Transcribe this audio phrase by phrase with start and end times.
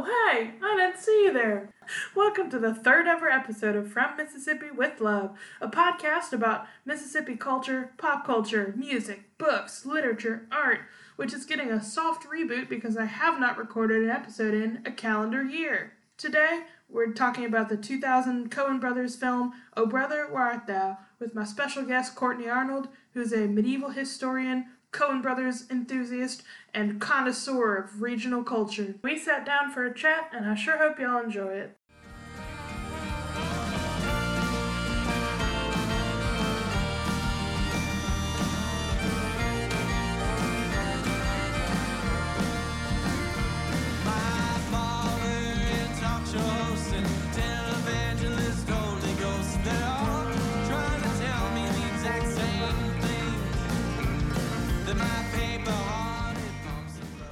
[0.00, 1.74] Oh, hey, I didn't see you there.
[2.14, 7.34] Welcome to the third ever episode of From Mississippi with Love, a podcast about Mississippi
[7.34, 10.82] culture, pop culture, music, books, literature, art,
[11.16, 14.92] which is getting a soft reboot because I have not recorded an episode in a
[14.92, 15.94] calendar year.
[16.16, 21.34] Today, we're talking about the 2000 Coen Brothers film, Oh Brother, Where Art Thou, with
[21.34, 26.42] my special guest Kortney Arnold, who's a medieval historian, Coen Brothers enthusiast,
[26.72, 28.94] and connoisseur of regional culture.
[29.02, 31.76] We sat down for a chat, and I sure hope y'all enjoy it.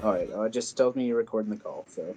[0.06, 0.30] All right.
[0.32, 1.84] Uh, it just tells me you're recording the call.
[1.88, 2.14] So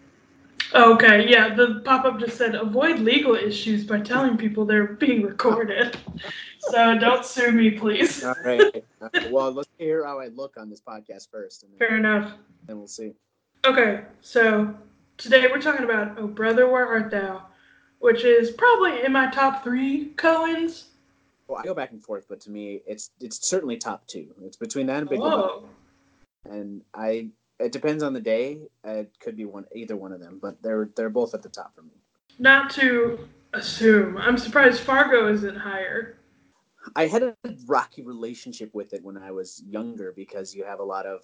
[0.75, 5.23] Okay, yeah, the pop up just said avoid legal issues by telling people they're being
[5.23, 5.97] recorded.
[6.59, 8.23] So don't sue me, please.
[8.23, 8.83] all right.
[9.01, 12.33] Uh, well, let's hear how I look on this podcast first, and then, Fair enough.
[12.67, 13.13] then we'll see.
[13.65, 14.75] Okay, so
[15.17, 17.41] today we're talking about Oh Brother, Where Art Thou,
[17.97, 20.83] which is probably in my top three Coens.
[21.47, 24.27] Well, I go back and forth, but to me, it's it's certainly top two.
[24.43, 25.63] It's between that and Big Lebowski.
[26.45, 27.29] And I.
[27.59, 28.61] It depends on the day.
[28.83, 31.75] It could be one, either one of them, but they're they're both at the top
[31.75, 31.91] for me.
[32.39, 34.17] not to assume.
[34.17, 36.17] I'm surprised Fargo isn't higher.
[36.95, 40.83] I had a rocky relationship with it when I was younger because you have a
[40.83, 41.23] lot of,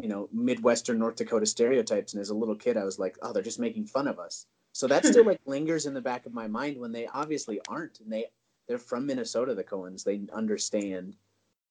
[0.00, 2.12] you know, Midwestern North Dakota stereotypes.
[2.12, 4.46] And as a little kid, I was like, oh, they're just making fun of us.
[4.72, 8.00] So that still like lingers in the back of my mind when they obviously aren't.
[8.00, 8.26] And they
[8.68, 10.04] they're from Minnesota, the Coens.
[10.04, 11.16] They understand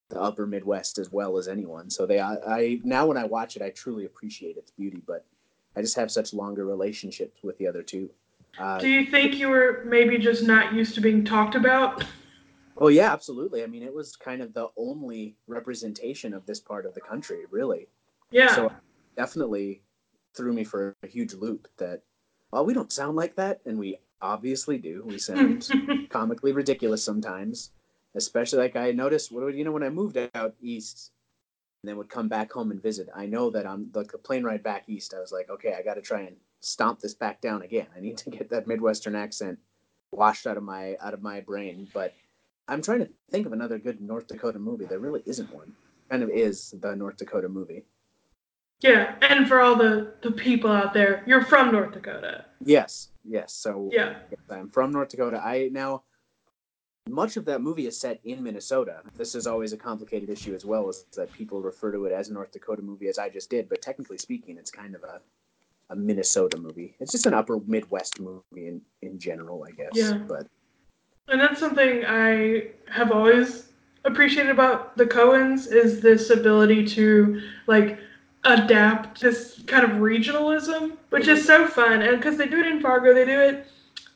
[0.09, 1.89] the upper Midwest as well as anyone.
[1.89, 5.01] So they I, I now when I watch it, I truly appreciate its beauty.
[5.05, 5.25] But
[5.75, 8.09] I just have such longer relationships with the other two.
[8.59, 12.03] Uh, Do you think you were maybe just not used to being talked about?
[12.77, 13.63] Oh yeah, absolutely.
[13.63, 17.43] I mean, it was kind of the only representation of this part of the country,
[17.51, 17.87] really.
[18.31, 18.55] Yeah.
[18.55, 18.71] So
[19.15, 19.81] definitely
[20.33, 22.01] threw me for a huge loop that
[22.51, 25.03] well, we don't sound like that, and we obviously do.
[25.05, 25.69] We sound
[26.09, 27.71] comically ridiculous sometimes.
[28.19, 31.11] Especially like I noticed, what you know, when I moved out east,
[31.81, 33.07] and then would come back home and visit.
[33.15, 35.81] I know that on like the plane ride back east, I was like, okay, I
[35.81, 37.87] got to try and stomp this back down again.
[37.95, 39.57] I need to get that Midwestern accent
[40.11, 41.87] washed out of my out of my brain.
[41.93, 42.13] But
[42.67, 44.85] I'm trying to think of another good North Dakota movie.
[44.85, 45.73] There really isn't one.
[46.09, 47.83] Kind of is the North Dakota movie.
[48.81, 52.45] yeah, and for all the, the people out there, you're from North Dakota.
[52.63, 53.53] Yes, yes.
[53.53, 54.15] So Yeah.
[54.49, 55.39] I'm from North Dakota.
[55.43, 56.03] I now
[57.07, 59.01] much of that movie is set in Minnesota.
[59.15, 62.29] This is always a complicated issue as well, is that people refer to it as
[62.29, 63.67] a North Dakota movie, as I just did.
[63.69, 65.21] But technically speaking, it's kind of a
[65.91, 66.95] a Minnesota movie.
[66.99, 69.91] It's just an upper Midwest movie in in general, I guess.
[69.93, 70.13] Yeah.
[70.13, 70.47] But
[71.27, 73.69] And that's something I have always
[74.05, 77.99] appreciated about the Coens is this ability to like
[78.45, 81.65] adapt this kind of regionalism, which is mm-hmm.
[81.65, 82.01] so fun.
[82.01, 83.67] And because they do it in Fargo, they do it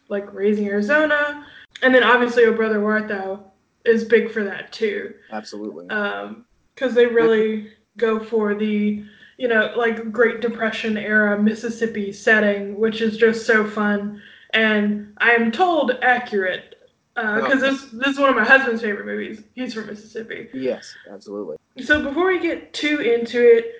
[0.10, 1.46] like Raising Arizona,
[1.82, 3.52] and then obviously Oh Brother Where Art Thou
[3.86, 5.14] is big for that too.
[5.32, 5.90] absolutely.
[5.90, 6.46] Um,
[6.76, 9.04] because they really go for the
[9.38, 14.22] you know like Great Depression era Mississippi setting, which is just so fun
[14.54, 16.76] and I am told accurate
[17.16, 19.44] because this this is one of my husband's favorite movies.
[19.54, 20.50] He's from Mississippi.
[20.54, 21.58] yes, absolutely.
[21.84, 23.74] So before we get too into it,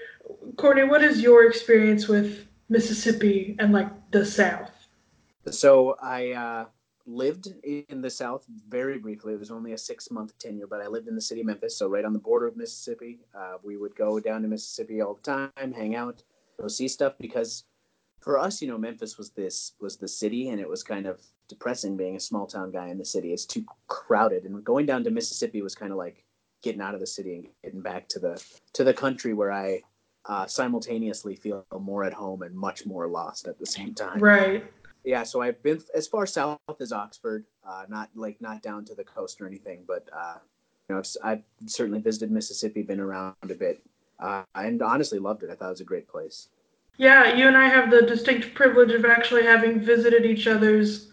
[0.56, 4.72] Kortney, what is your experience with Mississippi and like the South?
[5.50, 6.66] So I uh,
[7.06, 9.34] lived in the South very briefly.
[9.34, 11.78] It was only a six month tenure, but I lived in the city of Memphis,
[11.78, 13.20] so right on the border of Mississippi.
[13.38, 16.24] Uh, we would go down to Mississippi all the time, hang out,
[16.60, 17.14] go see stuff.
[17.20, 17.66] Because
[18.22, 21.22] for us, you know, Memphis was this was the city, and it was kind of
[21.50, 23.34] depressing being a small town guy in the city.
[23.34, 26.24] It's too crowded, and going down to Mississippi was kind of like
[26.62, 28.44] getting out of the city and getting back to the
[28.74, 29.82] to the country where I.
[30.26, 34.64] Uh, simultaneously feel more at home and much more lost at the same time Right.
[35.04, 38.96] Yeah so i've been as far south as oxford uh, not like not down to
[38.96, 40.36] the coast or anything but uh,
[40.90, 43.84] you know I've, I've certainly visited mississippi been around a bit
[44.20, 45.50] uh, and honestly loved it.
[45.50, 46.48] I thought it was a great place.
[46.98, 51.12] Yeah, you and I have the distinct privilege of actually having visited each other's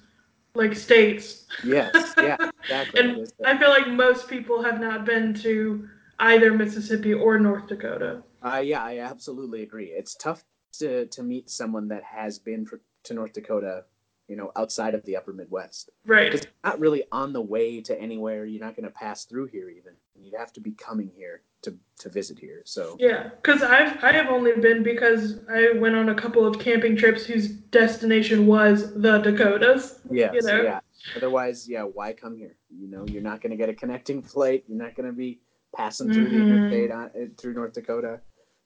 [0.55, 1.47] like states.
[1.65, 3.01] yes yeah exactly.
[3.01, 5.89] And I feel like most people have not been to
[6.19, 8.23] either Mississippi or North Dakota.
[8.45, 9.87] uh, yeah i absolutely agree.
[9.87, 10.45] It's tough
[10.75, 13.85] to, to meet someone that has been for, to north dakota
[14.29, 16.35] you know outside of the upper midwest Right.
[16.35, 19.69] it's not really on the way to anywhere you're not going to pass through here
[19.71, 19.93] even
[20.23, 22.61] You'd have to be coming here to to visit here.
[22.67, 26.59] So Yeah, because I've I have only been because I went on a couple of
[26.59, 30.01] camping trips whose destination was the Dakotas.
[30.11, 30.63] yes, you know?
[30.63, 30.81] yeah.
[31.17, 32.55] Otherwise, yeah, why come here?
[32.69, 34.65] You know, you're not going to get a connecting flight.
[34.69, 35.41] You're not going to be
[35.75, 36.51] passing through the Mhm.
[36.51, 38.21] interstate on, uh, through North Dakota.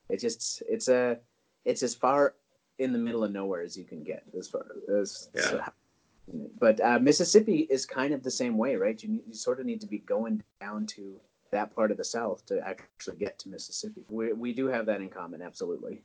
[0.09, 1.17] It just it's a
[1.63, 2.35] it's as far
[2.79, 4.65] in the middle of nowhere as you can get as far
[4.99, 5.67] as Yeah.
[6.59, 9.01] but uh, Mississippi is kind of the same way, right?
[9.01, 11.15] You, you sort of need to be going down to
[11.51, 14.03] that part of the South to actually get to Mississippi.
[14.09, 16.01] We, we do have that in common, absolutely.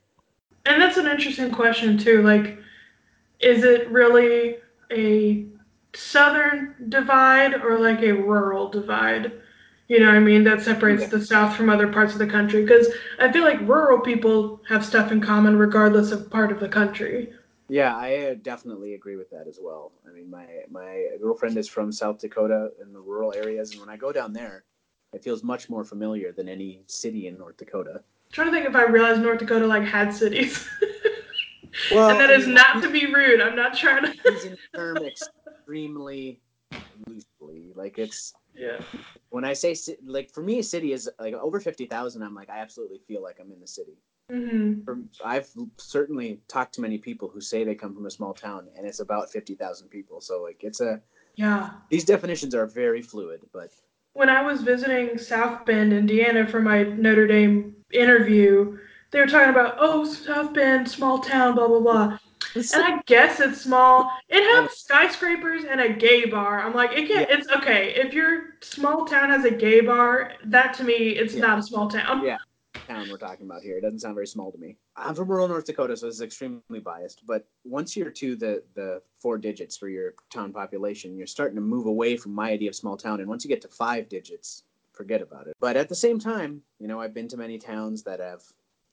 [0.65, 2.21] And that's an interesting question too.
[2.21, 2.57] Like,
[3.39, 4.57] is it really
[4.91, 5.45] a
[5.93, 9.33] southern divide or like a rural divide?
[9.91, 10.45] You know what I mean?
[10.45, 11.09] That separates Yeah.
[11.09, 12.61] the South from other parts of the country.
[12.61, 12.87] Because
[13.19, 17.33] I feel like rural people have stuff in common regardless of part of the country.
[17.67, 19.91] Yeah, I uh, definitely agree with that as well.
[20.07, 23.89] I mean, my my girlfriend is from South Dakota in the rural areas, and when
[23.89, 24.63] I go down there,
[25.11, 28.01] it feels much more familiar than any city in North Dakota.
[28.31, 30.65] trying to think if I realized North Dakota like had cities.
[31.91, 33.41] Well, and that is not to be rude.
[33.41, 34.13] I'm not trying to.
[34.25, 36.39] using the term extremely
[37.07, 37.73] loosely.
[37.75, 38.79] Like it's yeah.
[39.29, 39.75] when I say
[40.05, 42.23] like for me, a city is like over fifty thousand.
[42.23, 43.97] I'm like I absolutely feel like I'm in the city.
[44.29, 48.33] hmm For, I've certainly talked to many people who say they come from a small
[48.33, 50.21] town, and it's about fifty thousand people.
[50.21, 51.01] So like it's a
[51.35, 51.69] Yeah.
[51.89, 53.71] these definitions are very fluid, but
[54.13, 58.77] when I was visiting South Bend, Indiana for my Notre Dame interview,
[59.11, 62.17] they were talking about, oh, South Bend, small town, blah, blah, blah.
[62.55, 64.11] And I guess it's small.
[64.29, 64.73] It has oh.
[64.73, 66.61] skyscrapers and a gay bar.
[66.61, 67.93] I'm like, it can't, it's okay.
[67.95, 71.41] If your small town has a gay bar, that to me, it's Yeah.
[71.41, 72.25] not a small town.
[72.25, 72.37] Yeah.
[72.87, 73.77] town we're talking about here.
[73.77, 74.77] It doesn't sound very small to me.
[74.95, 77.25] I'm from rural North Dakota, so this is extremely biased.
[77.25, 81.61] But once you're to the the four digits for your town population, you're starting to
[81.61, 83.19] move away from my idea of small town.
[83.19, 85.55] And once you get to five digits, forget about it.
[85.59, 88.41] But at the same time, you know, I've been to many towns that have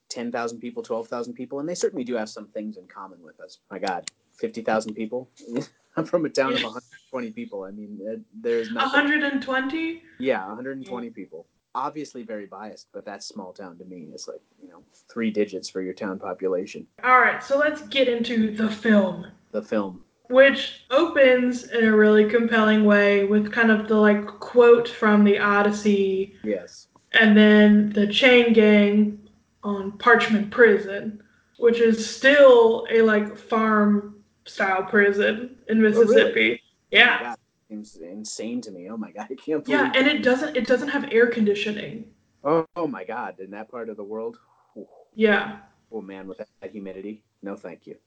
[0.09, 3.19] ten thousand people, twelve thousand people, and they certainly do have some things in common
[3.23, 3.59] with us.
[3.71, 5.29] My God, fifty thousand people.
[5.97, 7.63] I'm from a town of 120 people.
[7.63, 8.91] I mean, uh, there's nothing.
[9.09, 10.01] 120?
[10.19, 11.45] Yeah, 120 people.
[11.75, 14.07] Obviously very biased, but that's small town to me.
[14.13, 16.85] It's like, you know, three digits for your town population.
[17.03, 19.25] All right, so let's get into the film.
[19.51, 20.03] The film.
[20.29, 25.39] which opens in a really compelling way with kind of the like quote from the
[25.39, 26.87] Odyssey Yes.
[27.13, 29.18] and then the chain gang
[29.63, 31.21] on Parchman Prison,
[31.57, 36.05] which is still a like farm style prison in oh, really?
[36.05, 36.61] Mississippi.
[36.91, 37.23] Yeah.
[37.23, 37.39] That
[37.69, 38.89] seems insane to me.
[38.89, 42.05] Oh my god, I can't believe Yeah, and it doesn't it doesn't have air conditioning.
[42.43, 44.37] oh, oh my god, in that part of the world.
[44.77, 45.59] Oh, Yeah.
[45.91, 47.23] oh, man, with that humidity.
[47.41, 47.97] No thank you.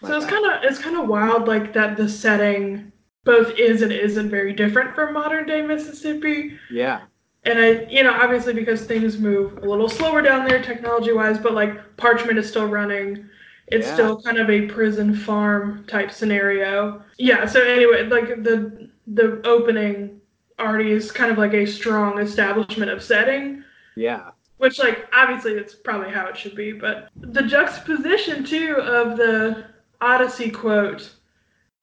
[0.00, 2.92] My So it's kind of it's kind of wild like that the setting
[3.24, 6.58] both is and isn't very different from modern day Mississippi.
[6.70, 7.02] Yeah.
[7.44, 11.38] And I, you know, obviously because things move a little slower down there technology wise,
[11.38, 13.28] but like Parchman is still running.
[13.68, 13.94] It's Yeah.
[13.94, 17.02] still kind of a prison farm type scenario.
[17.18, 20.20] Yeah, so anyway, like the the opening
[20.60, 23.64] already is kind of like a strong establishment of setting,
[23.96, 24.30] Yeah.
[24.58, 29.64] which like obviously it's probably how it should be, but the juxtaposition too of the
[30.00, 31.10] Odyssey quote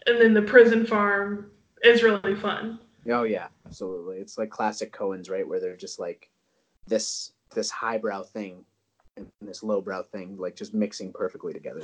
[0.07, 1.51] and then the prison farm
[1.83, 2.79] is really fun.
[3.07, 4.17] Oh yeah, absolutely.
[4.17, 5.47] It's like classic Coen's, right?
[5.47, 6.29] Where they're just like
[6.87, 8.65] this this highbrow thing
[9.17, 11.81] and this lowbrow thing, like just mixing perfectly together.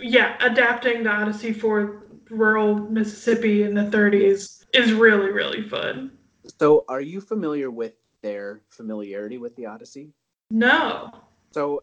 [0.00, 6.16] yeah, adapting the Odyssey for rural Mississippi in the 30s is really, really fun.
[6.58, 10.10] So, are you familiar with their familiarity with the Odyssey?
[10.50, 11.10] No.
[11.52, 11.82] So,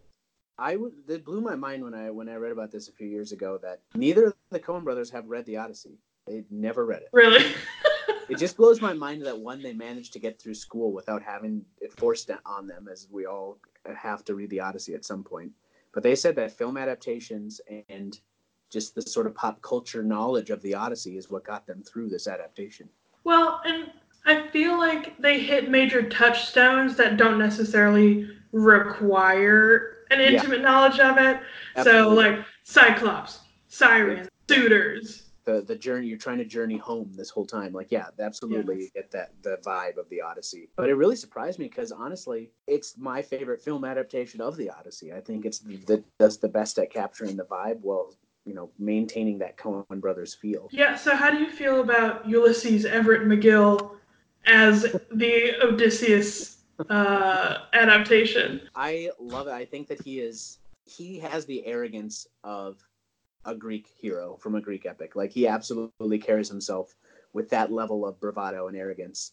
[0.57, 3.07] I would it blew my mind when I when I read about this a few
[3.07, 5.97] years ago that neither of the Coen brothers have read the Odyssey.
[6.27, 7.09] They'd never read it.
[7.13, 7.43] Really?
[8.31, 11.65] It just blows my mind that one they managed to get through school without having
[11.81, 13.57] it forced on them, as we all
[13.93, 15.51] have to read the Odyssey at some point.
[15.93, 17.59] But they said that film adaptations
[17.89, 18.17] and
[18.69, 22.07] just the sort of pop culture knowledge of the Odyssey is what got them through
[22.09, 22.87] this adaptation.
[23.25, 23.91] well, and
[24.25, 30.27] I feel like they hit major touchstones that don't necessarily require an Yeah.
[30.27, 31.39] intimate knowledge of it.
[31.83, 35.30] So, like Cyclops, Sirens, Suitors.
[35.43, 37.73] The the journey you're trying to journey home this whole time.
[37.73, 40.69] Like yeah absolutely you get that the vibe of the odyssey.
[40.75, 45.13] But it really surprised me because honestly it's my favorite film adaptation of the odyssey.
[45.13, 49.39] I think it's the does the best at capturing the vibe while you know maintaining
[49.39, 50.67] that coen brothers feel.
[50.71, 53.91] Yeah, so how do you feel about Ulysses Everett McGill
[54.45, 56.57] as the Odysseus
[56.89, 58.61] uh, adaptation?
[58.75, 59.53] i love it.
[59.53, 62.83] I think that he is he has the arrogance of
[63.45, 66.95] a greek hero from a greek epic like he absolutely carries himself
[67.33, 69.31] with that level of bravado and arrogance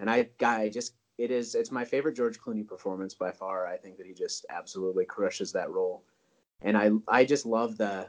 [0.00, 3.66] and i i just it is it's my favorite George Clooney performance by far.
[3.66, 6.04] I think that he just absolutely crushes that role,
[6.62, 8.08] and I I just love the.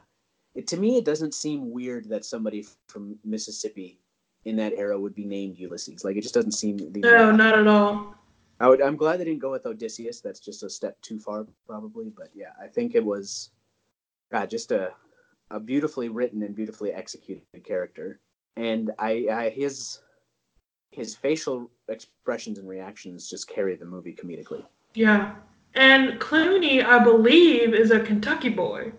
[0.56, 4.00] It, to me, it doesn't seem weird that somebody from Mississippi
[4.46, 6.04] in that era would be named Ulysses.
[6.04, 6.78] Like it just doesn't seem.
[6.78, 8.16] The, No, not at all.
[8.60, 10.20] I would, I'm glad they didn't go with Odysseus.
[10.20, 12.12] That's just a step too far, probably.
[12.16, 13.52] But yeah, I think it was,
[14.32, 14.94] God, just a,
[15.52, 18.20] a beautifully written and beautifully executed character.
[18.56, 20.00] And I, I his,
[20.92, 24.66] his facial expressions and reactions just carry the movie comedically.
[24.94, 25.36] Yeah.
[25.76, 28.92] And Clooney, I believe, is a Kentucky boy.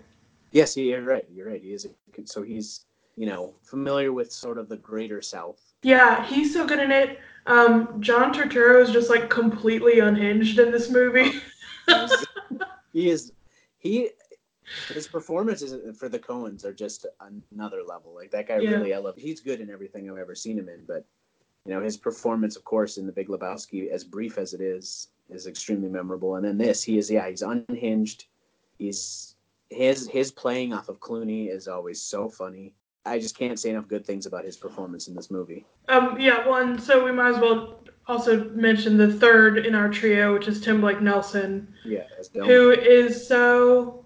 [0.52, 1.26] Yes, you're right.
[1.30, 1.60] You're right.
[1.60, 1.86] He is.
[1.86, 1.88] A,
[2.24, 2.86] so he's,
[3.16, 5.60] you know, familiar with sort of the greater South.
[5.82, 7.18] Yeah, he's so good in it.
[7.46, 11.40] Um, John Turturro is just like completely unhinged in this movie.
[12.92, 13.32] he is
[13.78, 14.10] he
[14.94, 17.06] his performances for the Coens are just
[17.52, 18.14] another level.
[18.14, 18.70] Like that guy Yeah.
[18.70, 19.22] really elevated.
[19.26, 21.04] He's good in everything I've ever seen him in, but
[21.66, 25.08] you know his performance, of course, in The Big Lebowski, as brief as it is,
[25.30, 26.36] is extremely memorable.
[26.36, 28.26] And then this, he is yeah, he's unhinged.
[28.78, 29.34] He's
[29.70, 32.74] his his playing off of Clooney is always so funny.
[33.04, 35.64] I just can't say enough good things about his performance in this movie.
[35.88, 39.88] um, yeah, well, and so we might as well also mention the third in our
[39.88, 44.04] trio, which is Tim Blake Nelson, Yeah, who is so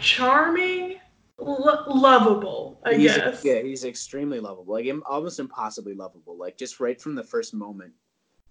[0.00, 0.96] charming,
[1.38, 3.44] lo- lovable, I he's, guess.
[3.44, 7.92] Yeah, he's extremely lovable, like almost impossibly lovable, like just right from the first moment.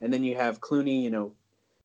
[0.01, 1.33] And then you have Clooney, you know,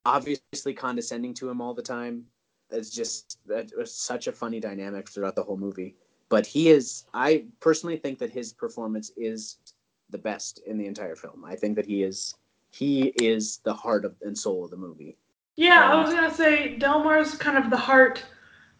[0.04, 2.25] obviously condescending to him all the time.
[2.71, 5.97] It's just that was such a funny dynamic throughout the whole movie.
[6.28, 9.59] But he is, I personally think that his performance is
[10.11, 11.44] the best in the entire film.
[11.44, 12.35] I think that he is,
[12.71, 15.16] he is the heart of and soul of the movie.
[15.56, 18.25] Yeah, I Um, was gonna say Delmar's kind of the heart.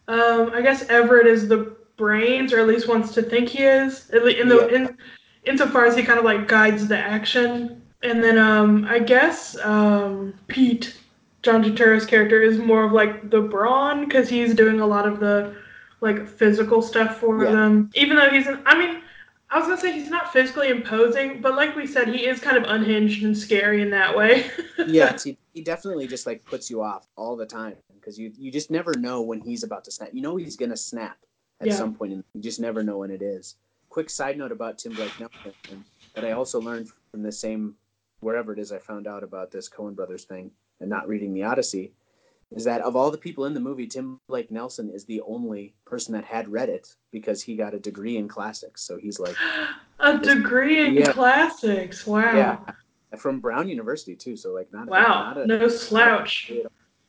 [0.07, 4.09] Um, I guess Everett is the brains, or at least wants to think he is.
[4.11, 4.75] At least in the Yeah.
[4.75, 4.97] in
[5.45, 7.81] insofar as he kind of like guides the action.
[8.03, 10.95] And then um, I guess um, Pete,
[11.43, 15.19] John Turturro's character, is more of like the brawn because he's doing a lot of
[15.19, 15.55] the
[16.01, 17.51] like physical stuff for Yeah.
[17.51, 17.89] them.
[17.95, 19.01] Even though he's, an, I mean,
[19.49, 22.57] I was gonna say he's not physically imposing, but like we said, he is kind
[22.57, 24.45] of unhinged and scary in that way.
[24.87, 28.51] yes, he, he definitely just like puts you off all the time because you you
[28.51, 30.09] just never know when he's about to snap.
[30.13, 31.17] You know he's gonna snap
[31.59, 31.75] at Yeah.
[31.75, 33.55] some point, and you just never know when it is.
[33.89, 37.75] Quick side note about Tim Blake Nelson that I also learned from the same
[38.19, 41.43] wherever it is I found out about this Coen Brothers thing and not reading the
[41.43, 41.93] Odyssey
[42.55, 45.73] is that of all the people in the movie, Tim Blake Nelson is the only
[45.85, 48.81] person that had read it because he got a degree in classics.
[48.81, 49.35] So he's like,
[49.99, 51.11] A degree in Yeah.
[51.11, 52.05] classics.
[52.05, 52.35] Wow.
[52.35, 54.35] yeah, from Brown University too.
[54.35, 55.33] So like not Wow.
[55.33, 56.51] not a, no slouch.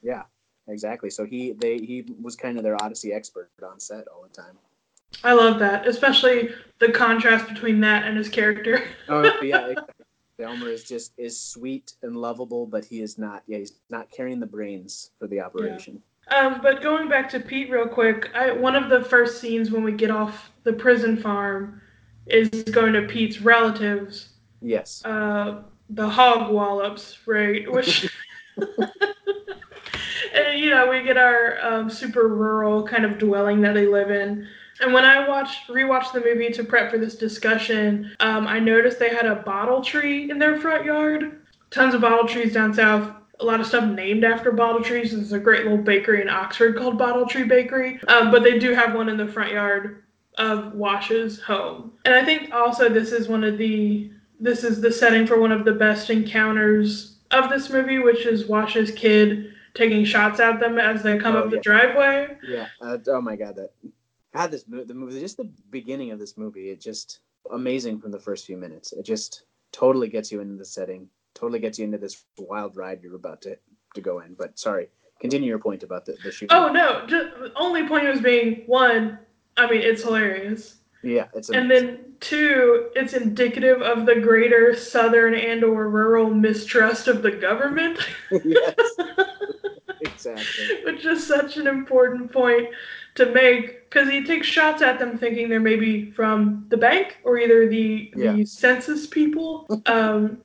[0.02, 0.22] Yeah,
[0.68, 1.10] exactly.
[1.10, 4.56] So he they he was kind of their Odyssey expert on set all the time.
[5.24, 8.82] I love that, especially the contrast between that and his character.
[9.08, 9.74] Oh yeah.
[10.38, 13.42] Elmer is just is sweet and lovable, but he is not.
[13.46, 16.02] Yeah, he's not carrying the brains for the operation.
[16.28, 19.82] Um, but going back to Pete real quick, I, one of the first scenes when
[19.84, 21.80] we get off the prison farm
[22.26, 24.30] is going to Pete's relatives,
[24.60, 25.02] Yes.
[25.04, 27.70] uh, the Hogwallops, right?
[27.72, 28.12] Which,
[30.56, 34.46] you know, we get our um, super rural kind of dwelling that they live in.
[34.80, 38.98] And when I watched rewatched the movie to prep for this discussion, um, I noticed
[38.98, 41.40] they had a bottle tree in their front yard.
[41.70, 43.10] Tons of bottle trees down south.
[43.40, 45.12] A lot of stuff named after bottle trees.
[45.12, 48.00] There's a great little bakery in Oxford called Bottletree Bakery.
[48.08, 50.02] Um, but they do have one in the front yard
[50.38, 51.92] of Wash's home.
[52.04, 55.52] And I think also this is one of the this is the setting for one
[55.52, 59.45] of the best encounters of this movie, which is Wash's kid
[59.76, 62.36] taking shots at them as they come Oh, up the driveway.
[62.46, 62.66] Yeah.
[62.80, 63.70] Uh, oh my god, that
[64.34, 67.20] God, this the movie, just the beginning of this movie, it just
[67.52, 68.92] amazing from the first few minutes.
[68.92, 73.00] It just totally gets you into the setting, totally gets you into this wild ride
[73.02, 73.56] you're about to
[73.94, 74.34] to go in.
[74.34, 74.88] But sorry,
[75.20, 76.56] continue your point about the the shooting.
[76.56, 77.06] Oh no!
[77.06, 79.18] Just, only point was being one.
[79.56, 85.34] I mean, it's hilarious, yeah, it's and then two, it's indicative of the greater southern
[85.34, 87.98] and/or rural mistrust of the government,
[88.44, 88.74] yes,
[90.16, 90.84] exactly.
[90.84, 92.68] which is such an important point
[93.14, 97.38] to make because he takes shots at them thinking they're maybe from the bank or
[97.38, 98.32] either the Yeah.
[98.32, 99.66] the census people.
[99.86, 100.38] um,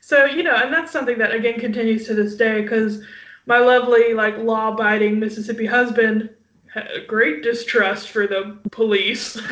[0.00, 3.02] so you know, and that's something that again continues to this day because
[3.46, 6.30] my lovely like law-abiding Mississippi husband
[6.72, 9.40] had a great distrust for the police.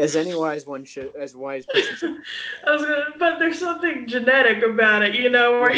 [0.00, 2.16] As any wise one should, as wise person should.
[2.66, 5.74] I was gonna, but there's something genetic about it, you know, where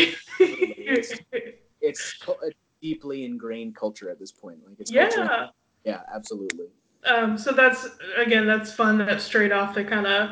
[0.86, 1.18] It's-
[1.84, 4.58] It's a deeply ingrained culture at this point.
[4.64, 5.46] Like it's culture- yeah.
[5.84, 6.66] yeah, absolutely.
[7.04, 8.98] Um, so that's again, that's fun.
[8.98, 10.30] That straight off they kind of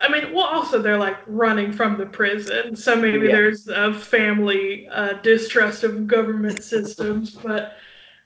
[0.00, 3.32] I mean, well, also they're like running from the prison, so maybe Yeah.
[3.34, 7.32] there's a family uh, distrust of government systems.
[7.34, 7.72] But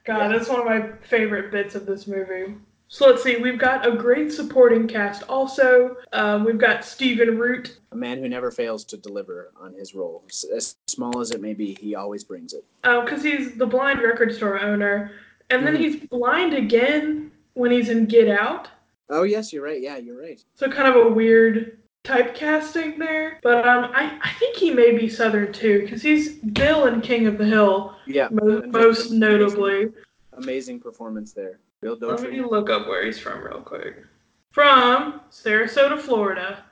[0.04, 0.36] God, Yeah.
[0.36, 2.54] that's one of my favorite bits of this movie.
[2.94, 5.22] So let's see, we've got a great supporting cast.
[5.22, 7.78] Also, um, we've got Stephen Root.
[7.90, 10.22] A man who never fails to deliver on his role,
[10.54, 11.72] as small as it may be.
[11.80, 12.66] He always brings it.
[12.84, 15.12] Oh, because he's the blind record store owner,
[15.48, 15.78] and then Mhm.
[15.78, 18.68] he's blind again when he's in Get Out.
[19.08, 19.80] Oh yes, you're right.
[19.80, 20.44] Yeah, you're right.
[20.54, 23.38] So kind of a weird typecasting there.
[23.42, 27.26] But um, I, I think he may be Southern too, because he's Bill in King
[27.26, 29.88] of the Hill, Yeah, mo- most amazing- notably.
[30.34, 31.58] amazing performance there.
[31.82, 33.96] Bill Let me look up where he's from real quick.
[34.52, 36.64] From Sarasota, Florida,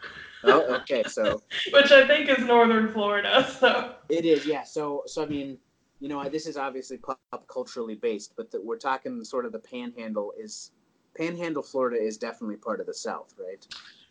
[0.45, 1.03] Oh, okay.
[1.05, 3.47] So which I think is northern Florida.
[3.59, 4.47] So it is.
[4.47, 4.63] Yeah.
[4.63, 5.59] So so I mean,
[6.01, 9.59] you know, this is obviously pop culturally based, but the, we're talking sort of the
[9.59, 10.73] Panhandle is.
[11.17, 13.67] Panhandle, Florida is definitely part of the South, right?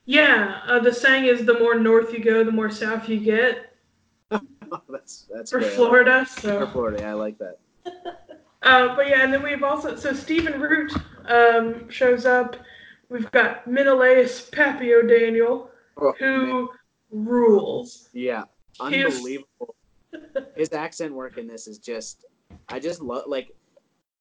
[0.06, 3.74] yeah, uh, the saying is the more north you go, the more south you get
[4.90, 5.62] that's that's for.
[5.62, 6.26] Florida.
[6.26, 7.60] For So Florida, I like that.
[8.62, 10.94] Uh, but yeah, and then we've also so Stephen Root
[11.26, 12.56] um, shows up.
[13.10, 16.48] We've got Menelaus Pappy O'Daniel, Oh, man.
[16.50, 16.70] who
[17.12, 18.10] rules.
[18.14, 18.44] Yeah,
[18.80, 19.76] unbelievable.
[20.56, 22.26] His accent work in this is just,
[22.68, 23.24] I just love.
[23.28, 23.50] Like,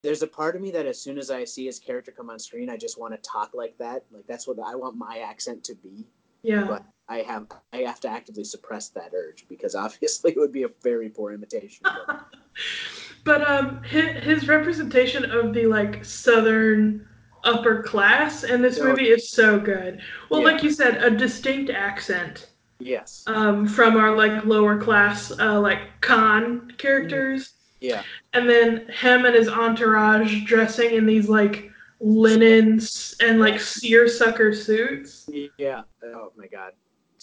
[0.01, 2.39] there's a part of me that as soon as I see his character come on
[2.39, 4.05] screen, I just want to talk like that.
[4.11, 6.07] Like that's what I want my accent to be.
[6.41, 10.53] Yeah, But I have I have to actively suppress that urge because obviously it would
[10.53, 11.85] be a very poor imitation.
[13.23, 17.05] But um, his, his representation of the like Southern
[17.43, 18.85] upper class in this Oh.
[18.85, 19.99] movie is so good.
[20.29, 20.47] Well, Yeah.
[20.51, 22.49] like you said, a distinct accent
[22.79, 27.53] yes, um, from our like lower class uh, like con characters.
[27.81, 31.69] yeah, and then him and his entourage dressing in these like
[32.01, 35.29] linens and like seersucker suits.
[35.57, 35.81] yeah.
[36.03, 36.73] Oh my god,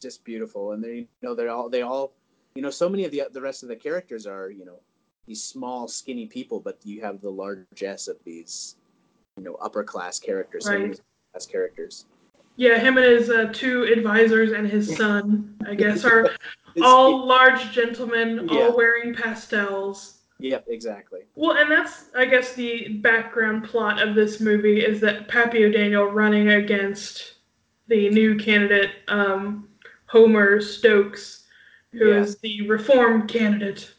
[0.00, 0.72] just beautiful.
[0.72, 2.12] And they, you know, they're all they all,
[2.54, 4.80] you know, so many of the the rest of the characters are, you know,
[5.26, 8.76] these small, skinny people, but you have the largesse of these,
[9.36, 10.98] you know, upper class characters, Right.
[11.32, 12.06] class characters.
[12.56, 16.30] Yeah, him and his uh, two advisors and his son, I guess, are
[16.80, 18.68] all large gentlemen, Yeah.
[18.68, 20.20] all wearing pastels.
[20.38, 21.20] Yep, exactly.
[21.34, 26.04] Well, and that's, I guess, the background plot of this movie is that Pappy O'Daniel
[26.06, 27.34] running against
[27.88, 29.68] the new candidate, um,
[30.06, 31.44] Homer Stokes,
[31.92, 32.38] who is Yeah.
[32.42, 33.92] the reform candidate.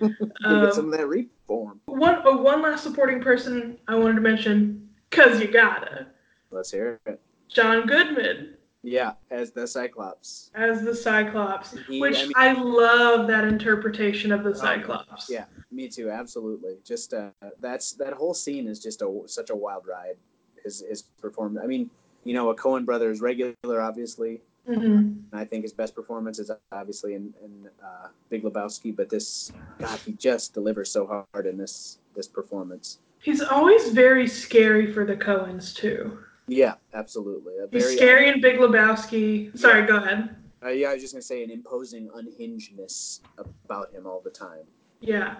[0.00, 1.80] Um, get some of that reform.
[1.86, 6.06] One oh, one last supporting person I wanted to mention, cause you gotta,
[6.50, 7.20] Let's hear it.
[7.48, 10.50] John Goodman Yeah, as the Cyclops.
[10.54, 15.28] as the Cyclops, He- which I I, love that interpretation of the Oh, Cyclops.
[15.30, 15.44] yeah.
[15.72, 16.76] Me too, absolutely.
[16.84, 17.30] Just uh,
[17.60, 20.16] that's that whole scene is just a such a wild ride.
[20.64, 21.62] His his performance.
[21.62, 21.90] I mean,
[22.24, 24.40] you know, a Coen brothers regular, obviously.
[24.66, 28.94] Hmm And I think his best performance is obviously in, in uh, Big Lebowski.
[28.94, 32.98] But this, God, he just delivers so hard in this this performance.
[33.20, 36.18] He's always very scary for the Coens too.
[36.48, 37.54] Yeah, absolutely.
[37.58, 39.56] A He's very, scary in Big Lebowski.
[39.58, 39.86] Sorry, Yeah.
[39.86, 40.36] go ahead.
[40.64, 43.20] Uh, yeah, I was just gonna say an imposing unhingedness
[43.64, 44.64] about him all the time.
[45.00, 45.36] Yeah,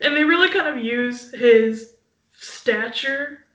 [0.00, 1.94] and they really kind of use his
[2.32, 3.46] stature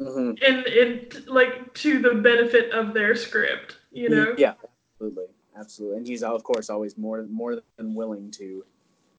[0.00, 0.42] Mm-hmm.
[0.44, 3.76] in in like to the benefit of their script.
[3.94, 4.34] You know.
[4.36, 4.54] Yeah,
[5.00, 5.26] absolutely,
[5.58, 5.98] absolutely.
[5.98, 8.64] And he's of course always more more than willing to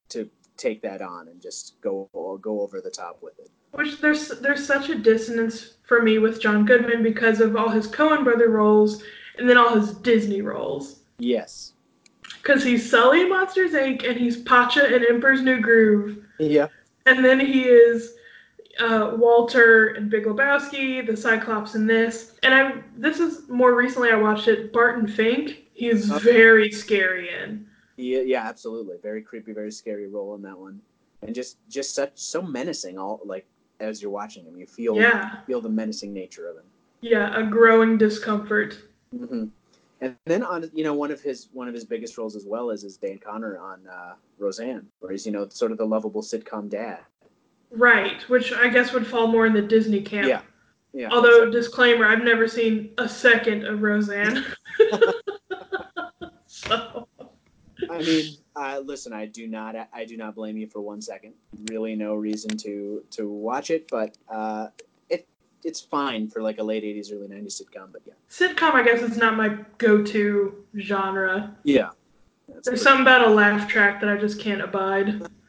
[0.10, 2.10] to take that on and just go
[2.42, 3.50] go over the top with it.
[3.72, 7.88] Which there's there's such a dissonance for me with John Goodman because of all his
[7.88, 9.04] Coen brother roles
[9.38, 11.00] and then all his Disney roles.
[11.18, 11.74] Yes.
[12.42, 14.08] Because he's Sully in Monsters Inc.
[14.08, 16.68] and he's Pacha in Emperor's New Groove, Yeah.
[17.06, 18.15] and then he is
[18.80, 22.38] uh, Walter and Big Lebowski, the Cyclops in this.
[22.44, 24.72] And I this is more recently I watched it.
[24.74, 25.64] Barton Fink.
[25.74, 26.24] He's Okay.
[26.24, 27.68] very scary in.
[27.98, 28.98] Yeah, yeah, absolutely.
[29.02, 30.82] Very creepy, very scary role in that one,
[31.22, 32.98] and just just such so menacing.
[32.98, 33.46] All like
[33.80, 36.64] as you're watching him, you feel Yeah, feel the menacing nature of him.
[37.02, 38.78] yeah, a growing discomfort.
[39.16, 39.46] hmm
[40.02, 42.70] And then on you know one of his one of his biggest roles as well
[42.70, 46.22] is is Dan Conner on uh, Roseanne, where he's you know sort of the lovable
[46.22, 47.00] sitcom dad.
[47.76, 50.28] Right, which I guess would fall more in the Disney camp.
[50.28, 50.42] Yeah.
[50.94, 51.10] Yeah.
[51.12, 54.46] Although disclaimer, I've never seen a second of Roseanne.
[56.46, 57.06] so
[57.90, 61.34] I mean, uh, listen, I do not, I do not blame you for one second.
[61.66, 64.68] Really, no reason to to watch it, but uh,
[65.10, 65.28] it
[65.64, 67.92] it's fine for like a late '80s, early '90s sitcom.
[67.92, 71.56] But yeah, sitcom, I guess, is not my go-to genre.
[71.64, 71.90] yeah.
[72.48, 75.28] That's There's something about a laugh track that I just can't abide.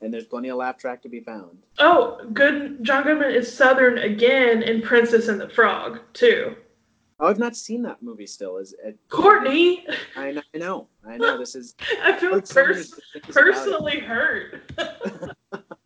[0.00, 1.58] and there's plenty of laugh track to be found.
[1.78, 2.82] Oh, good.
[2.82, 6.56] John Goodman is Southern again in Princess and the Frog too.
[7.20, 8.58] Oh, I've not seen that movie still.
[8.58, 8.96] Is it?
[9.08, 9.82] Kortney,
[10.16, 10.42] I know.
[10.54, 10.88] I know.
[11.06, 11.36] I know.
[11.36, 13.54] This is I feel heard so many pers- good things about it.
[13.54, 14.72] personally hurt.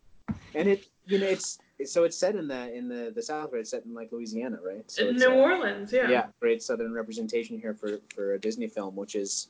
[0.55, 3.61] and it you know it's so it's set in the in the the south right
[3.61, 6.09] it's set in like louisiana right so New uh, Orleans, yeah.
[6.09, 9.49] yeah great southern representation here for for a disney film which is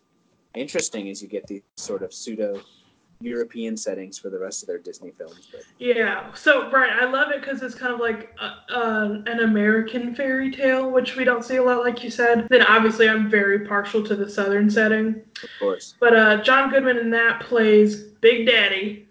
[0.56, 2.60] interesting as you get these sort of pseudo
[3.24, 6.34] european settings for the rest of their disney films but Yeah.
[6.34, 10.52] So right, I love it because it's kind of like a, uh, an American fairy
[10.52, 12.48] tale, which we don't see a lot, like you said.
[12.50, 15.22] Then obviously, I'm very partial to the southern setting.
[15.44, 19.08] of course But uh, John Goodman in that plays Big Daddy,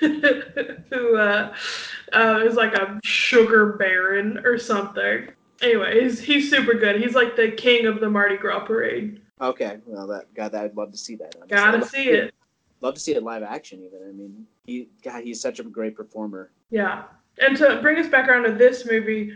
[0.00, 1.54] who uh,
[2.12, 5.28] uh, is like a sugar baron or something.
[5.62, 7.00] Anyway, he's, he's super good.
[7.00, 9.20] He's like the king of the Mardi Gras parade.
[9.40, 11.56] okay well that god i'd love to see that honestly.
[11.56, 12.34] Gotta see it.
[12.80, 15.94] Love to see it live action even i mean he god he's such a great
[15.96, 17.04] performer Yeah.
[17.38, 19.30] And to bring us back around to this movie,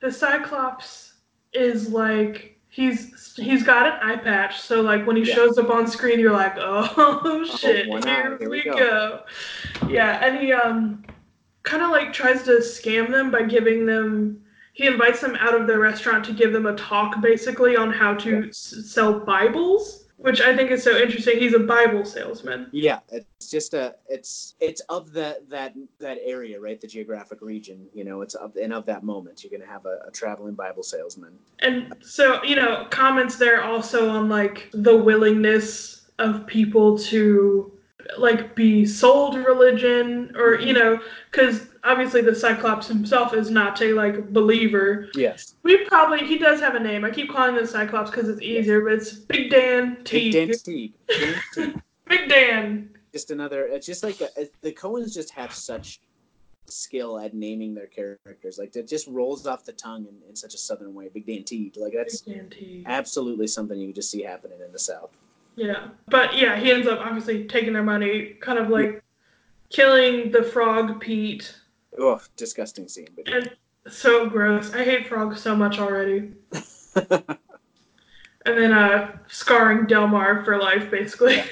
[0.00, 1.14] the Cyclops
[1.52, 5.34] is like he's he's got an eye patch, so like when he Yeah.
[5.34, 8.76] shows up on screen, you're like, oh shit, one here, here we we go.
[8.76, 9.20] go.
[9.88, 11.04] Yeah, and he um
[11.64, 14.40] kind of like tries to scam them by giving them.
[14.74, 18.14] He invites them out of the restaurant to give them a talk, basically on how
[18.14, 18.46] to Yeah.
[18.48, 21.38] s- sell Bibles, which I think is so interesting.
[21.38, 22.68] He's a Bible salesman.
[22.72, 27.86] yeah it's just a it's it's of the that that area right the geographic region
[27.94, 30.82] you know it's of and of that moment you're gonna have a, a traveling bible
[30.82, 37.72] salesman And so, you know, comments there also on like the willingness of people to
[38.18, 43.92] like be sold religion or, you know, because obviously the Cyclops himself is not a
[43.92, 45.08] like believer.
[45.14, 47.04] yes We probably, he does have a name.
[47.04, 50.32] I keep calling him the Cyclops because it's easier, but it's Big Dan Big Teague.
[50.32, 50.94] Dan Teague.
[51.08, 51.82] Dan Teague.
[52.08, 52.90] Big Dan.
[53.12, 54.28] just another it's just like a,
[54.62, 56.00] the coens just have such
[56.66, 60.54] skill at naming their characters like it just rolls off the tongue in, in such
[60.54, 61.74] a southern way big dan Teague.
[61.76, 62.84] like that's Big Dan Teague.
[62.86, 65.10] absolutely something you just see happening in the south
[65.56, 65.88] Yeah.
[66.08, 69.02] But yeah, he ends up obviously taking their money, kind of like
[69.70, 71.54] killing the frog Pete.
[71.98, 73.50] oh disgusting scene but And
[73.88, 74.72] so gross.
[74.74, 76.32] I hate frogs so much already.
[78.46, 81.42] And then uh scarring Delmar for life basically.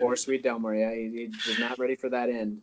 [0.00, 2.60] or sweet delmar yeah he, he was not ready for that end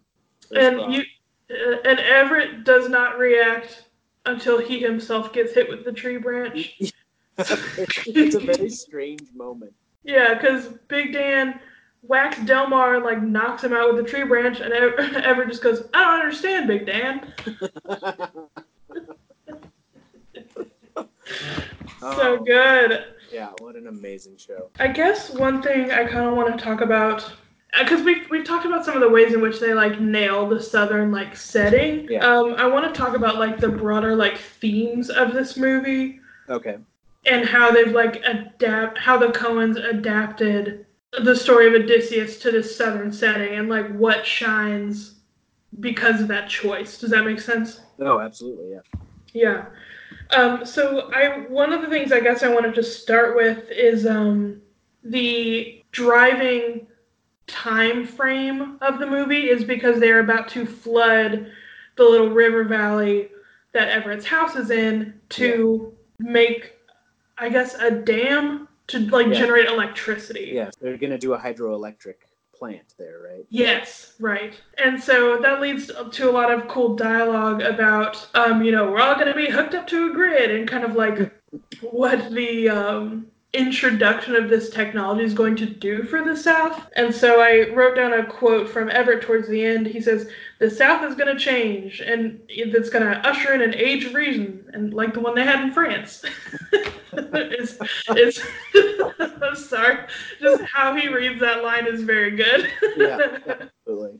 [0.52, 0.92] and frog.
[0.92, 1.04] you
[1.52, 3.86] uh, and Everett does not react
[4.26, 6.74] until he himself gets hit with the tree branch.
[7.38, 11.60] it's a very strange moment Yeah, because Big Dan
[12.02, 15.88] whacks Delmar and like knocks him out with a tree branch, and Ever- just goes,
[15.94, 17.34] "I don't understand, Big Dan."
[22.02, 23.04] So Oh, good.
[23.32, 26.82] yeah what an amazing show I guess one thing I kind of want to talk
[26.82, 27.30] about,
[27.78, 30.62] because we've we've talked about some of the ways in which they like nail the
[30.62, 32.08] southern like setting.
[32.10, 32.26] Yeah.
[32.26, 36.78] Um, I want to talk about like the broader like themes of this movie okay
[37.26, 40.86] and how they've like adapt how the Coens adapted
[41.24, 45.16] the story of Odysseus to this southern setting and like what shines
[45.80, 46.98] because of that choice.
[46.98, 47.82] Does that make sense?
[48.00, 49.02] oh absolutely yeah
[49.34, 49.66] Yeah.
[50.32, 54.06] Um, so I one of the things I guess I wanted to start with is
[54.06, 54.62] um,
[55.04, 56.88] the driving
[57.48, 61.52] time frame of the movie is because they're about to flood
[61.96, 63.30] the little river valley
[63.74, 66.79] that Everett's house is in to make
[67.40, 69.34] I guess a dam to like Yeah.
[69.34, 70.52] generate electricity.
[70.54, 72.16] yeah they're gonna do a hydroelectric
[72.56, 74.54] plant there right Yes, right.
[74.78, 79.00] And so that leads to a lot of cool dialogue about, um, you know, we're
[79.00, 81.32] all going to be hooked up to a grid and kind of like
[81.82, 86.88] what the um, introduction of this technology is going to do for the South.
[86.96, 89.88] And so I wrote down a quote from Everett towards the end.
[89.88, 93.74] He says, The South is going to change and it's going to usher in an
[93.74, 96.24] age of reason, and like the one they had in France.
[97.14, 97.78] it's,
[98.10, 98.40] it's
[99.42, 100.06] I'm sorry.
[100.40, 102.72] Just how he reads that line is very good.
[102.98, 103.20] Yeah.
[103.60, 104.20] absolutely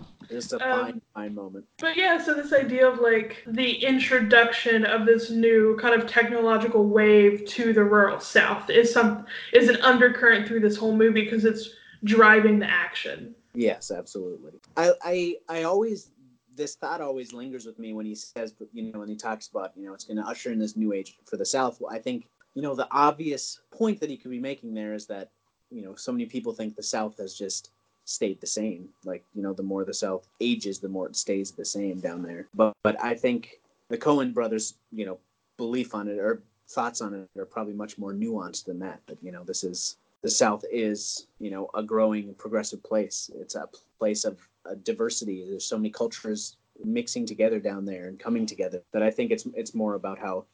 [0.28, 4.84] just a Um, fine fine moment But yeah, so this idea of like the introduction
[4.84, 9.76] of this new kind of technological wave to the rural South is some is an
[9.82, 11.70] undercurrent through this whole movie because it's
[12.04, 13.34] driving the action.
[13.54, 14.52] Yes, absolutely.
[14.76, 16.10] I, I, I always,
[16.54, 19.72] this thought always lingers with me when he says, you know, when he talks about,
[19.76, 21.80] you know, it's going to usher in this new age for the South.
[21.80, 25.06] Well, I think, you know, the obvious point that he could be making there is
[25.06, 25.30] that,
[25.70, 27.70] you know, so many people think the South has just
[28.04, 28.88] stayed the same.
[29.04, 32.22] Like, you know, the more the South ages, the more it stays the same down
[32.22, 32.46] there.
[32.54, 35.18] But, but I think the Coen brothers, you know,
[35.56, 39.00] belief on it or thoughts on it are probably much more nuanced than that.
[39.06, 43.30] But you know, this is, the South is, you know, a growing progressive place.
[43.34, 44.38] It's a place of
[44.82, 45.44] diversity.
[45.48, 49.46] There's so many cultures mixing together down there and coming together that I think it's
[49.54, 50.44] it's more about how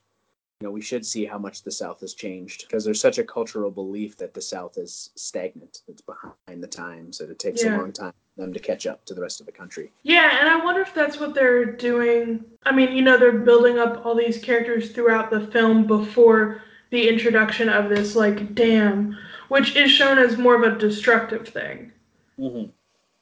[0.60, 3.70] know we should see how much the South has changed because there's such a cultural
[3.70, 7.76] belief that the South is stagnant, it's behind the times, that it takes Yeah.
[7.76, 9.90] a long time for them to catch up to the rest of the country.
[10.02, 12.44] Yeah, and I wonder if that's what they're doing.
[12.64, 17.08] I mean, you know, they're building up all these characters throughout the film before the
[17.08, 19.16] introduction of this like dam,
[19.48, 21.92] which is shown as more of a destructive thing
[22.38, 22.70] Mm-hmm.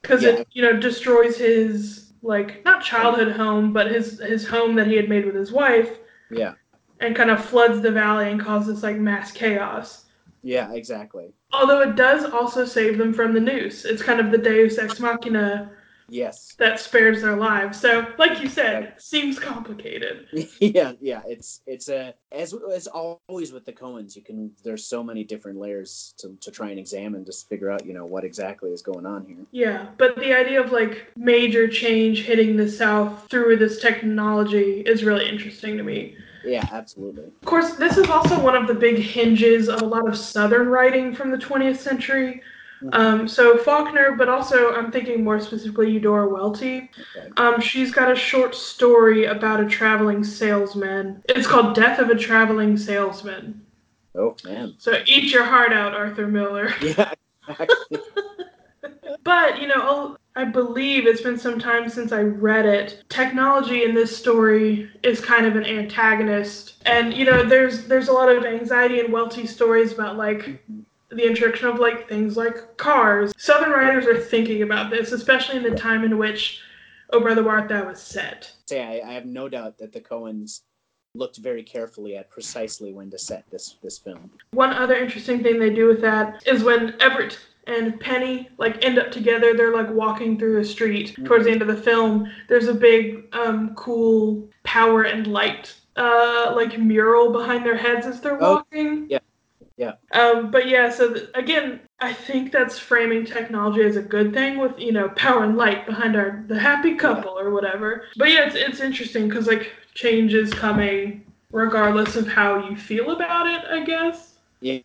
[0.03, 0.31] because Yeah.
[0.31, 4.97] it you know destroys his like not childhood home, but his his home that he
[4.97, 5.99] had made with his wife,
[6.31, 6.55] Yeah,
[7.01, 10.07] and kind of floods the valley and causes like mass chaos.
[10.43, 11.33] yeah, exactly.
[11.53, 13.85] Although it does also save them from the noose.
[13.85, 15.71] It's kind of the Deus ex machina
[16.09, 16.55] Yes.
[16.59, 17.81] that spares their lives.
[17.81, 20.27] So, like you said, seems complicated.
[20.61, 21.23] yeah, yeah.
[21.27, 25.59] It's it's a as as always with the Coens, you can there's so many different
[25.59, 28.83] layers to, to try and examine just to figure out you know what exactly is
[28.83, 29.45] going on here.
[29.51, 35.05] Yeah, but the idea of like major change hitting the South through this technology is
[35.05, 36.17] really interesting to me.
[36.45, 37.25] Yeah, absolutely.
[37.25, 40.69] Of course, this is also one of the big hinges of a lot of Southern
[40.69, 42.43] writing from the 20th century.
[42.93, 46.91] Um, so Faulkner, but also I'm thinking more specifically Eudora Welty.
[47.17, 47.29] Okay.
[47.37, 51.23] Um, she's got a short story about a traveling salesman.
[51.29, 53.65] It's called Death of a Traveling Salesman.
[54.15, 54.75] Oh man.
[54.79, 56.73] So eat your heart out, Arthur Miller.
[56.83, 57.13] Yeah.
[57.49, 57.99] Exactly.
[59.25, 63.05] But, you know, I believe it's been some time since I read it.
[63.09, 66.83] Technology in this story is kind of an antagonist.
[66.87, 70.63] And, you know, there's there's a lot of anxiety in Welty stories about like
[71.11, 73.33] the introduction of like things like cars.
[73.37, 76.61] Southern writers are thinking about this, especially in the time in which
[77.13, 78.53] Oh Brother Where Art Thou was set.
[78.67, 80.61] Say I, I have no doubt that the Coens
[81.15, 84.31] looked very carefully at precisely when to set this this film.
[84.53, 88.99] One other interesting thing they do with that is when Everett and Penny like end
[88.99, 92.31] up together, they're like walking through a street towards the end of the film.
[92.49, 98.21] There's a big, um, cool power and light, uh, like mural behind their heads as
[98.21, 99.07] they're Oh, walking.
[99.11, 99.18] yeah,
[99.79, 99.93] yeah.
[100.11, 104.59] Um, but yeah, so th- again, I think that's framing technology as a good thing
[104.59, 108.05] with you know power and light behind our the happy couple or whatever.
[108.17, 113.13] But yeah, it's it's interesting because like change is coming regardless of how you feel
[113.13, 113.65] about it.
[113.71, 114.35] I guess.
[114.61, 114.81] Yeah.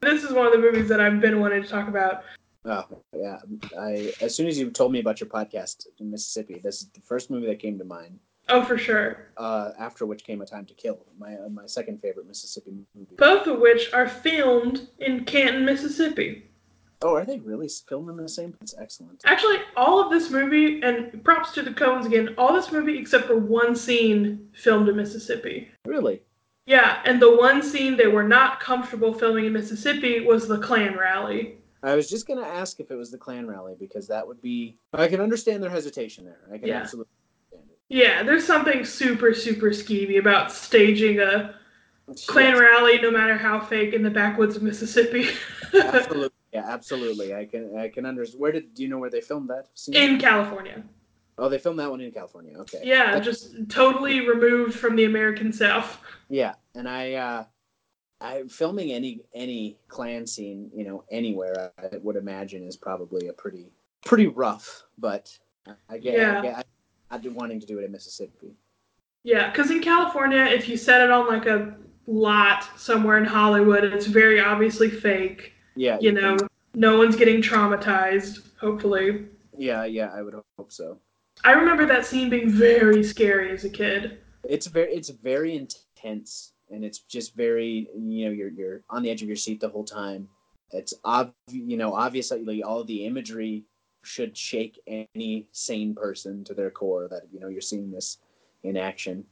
[0.00, 2.22] This is one of the movies that I've been wanting to talk about.
[2.64, 2.84] Oh
[3.16, 3.38] yeah.
[3.76, 7.00] I as soon as you told me about your podcast in Mississippi, this is the
[7.00, 8.20] first movie that came to mind.
[8.48, 9.28] Oh, for sure.
[9.36, 13.16] Uh, after which came A Time to Kill, my uh, my second favorite Mississippi movie.
[13.16, 16.44] Both of which are filmed in Canton, Mississippi.
[17.02, 18.54] Oh, are they really filming the same?
[18.60, 19.20] That's excellent.
[19.24, 23.26] Actually, all of this movie, and props to the Coens again, all this movie except
[23.26, 25.68] for one scene filmed in Mississippi.
[25.84, 26.22] Really?
[26.66, 30.96] Yeah, and the one scene they were not comfortable filming in Mississippi was the Klan
[30.96, 31.58] rally.
[31.82, 34.78] I was just gonna ask if it was the Klan rally because that would be.
[34.92, 36.40] I can understand their hesitation there.
[36.52, 36.80] I can Yeah.
[36.80, 37.10] absolutely
[37.88, 41.54] Yeah, there's something super, super skeevy about staging a
[42.08, 42.24] it.
[42.26, 45.28] Klan Yes, rally, no matter how fake, in the backwoods of Mississippi.
[45.74, 46.30] absolutely.
[46.52, 47.34] Yeah, absolutely.
[47.34, 47.76] I can.
[47.76, 48.40] I can understand.
[48.40, 49.66] Where did do you know where they filmed that?
[49.74, 49.94] scene?
[49.96, 50.82] in California.
[51.38, 52.56] oh, they filmed that one in California.
[52.58, 52.80] Okay.
[52.84, 55.98] Yeah, That- just totally removed from the American South.
[56.28, 57.44] Yeah, and I, uh,
[58.20, 63.32] I filming any any Klan scene, you know, anywhere, I would imagine is probably a
[63.32, 63.66] pretty
[64.04, 64.84] pretty rough.
[64.96, 65.36] But
[65.90, 66.38] I get, Yeah.
[66.38, 66.62] I get, I,
[67.10, 68.54] I'd be wanting to do it in Mississippi.
[69.24, 71.74] Yeah, because in California, if you set it on like a
[72.06, 75.52] lot somewhere in Hollywood, it's very obviously fake.
[75.74, 76.36] Yeah, You can- know,
[76.74, 79.26] no one's getting traumatized, hopefully.
[79.56, 80.98] Yeah, yeah, I would hope so.
[81.44, 84.18] I remember that scene being very scary as a kid.
[84.48, 89.10] It's very it's very intense, and it's just very you know you're you're on the
[89.10, 90.28] edge of your seat the whole time.
[90.72, 93.64] It's ob you know obviously all the imagery
[94.06, 98.18] should shake any sane person to their core that you know you're seeing this
[98.62, 99.24] in action.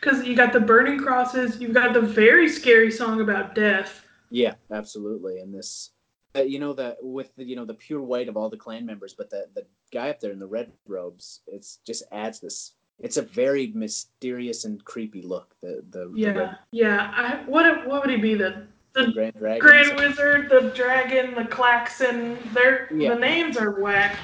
[0.00, 4.04] Because you got the burning crosses, you've got the very scary song about death.
[4.30, 5.38] Yeah, absolutely.
[5.40, 5.92] And this,
[6.34, 8.84] uh, you know, that with the you know the pure white of all the Klan
[8.86, 12.72] members, but the the guy up there in the red robes, it's just adds this.
[12.98, 15.54] It's a very mysterious and creepy look.
[15.60, 17.12] The the, the Yeah, red yeah.
[17.14, 18.34] I what what would he be?
[18.34, 19.60] The the Grand Dragon.
[19.60, 22.38] Grand Wizard, the Dragon, the Klaxon.
[22.52, 23.14] They're Yeah.
[23.14, 24.16] the names are whack.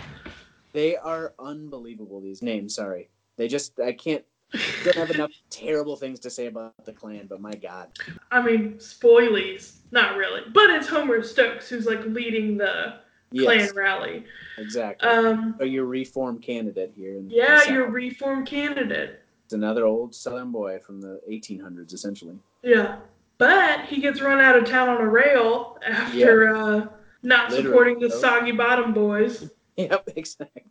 [0.72, 2.20] They are unbelievable.
[2.20, 2.74] These names.
[2.74, 4.24] Sorry, they just I can't.
[4.85, 7.88] Don't have enough terrible things to say about the Klan, but my God.
[8.30, 9.76] I mean, spoilies.
[9.92, 10.42] Not really.
[10.52, 12.94] But it's Homer Stokes who's like leading the
[13.35, 14.24] Yes, Klan rally.
[14.58, 15.08] exactly.
[15.08, 17.16] Um, so your reform candidate here.
[17.16, 19.20] In yeah, your reform candidate.
[19.46, 22.38] It's another old Southern boy from the 1800s, essentially.
[22.62, 22.96] Yeah.
[23.42, 26.87] But he gets run out of town on a rail after uh,
[27.24, 28.20] not Literally, supporting the though.
[28.20, 29.50] Soggy Bottom Boys.
[29.76, 30.62] Yep, exactly.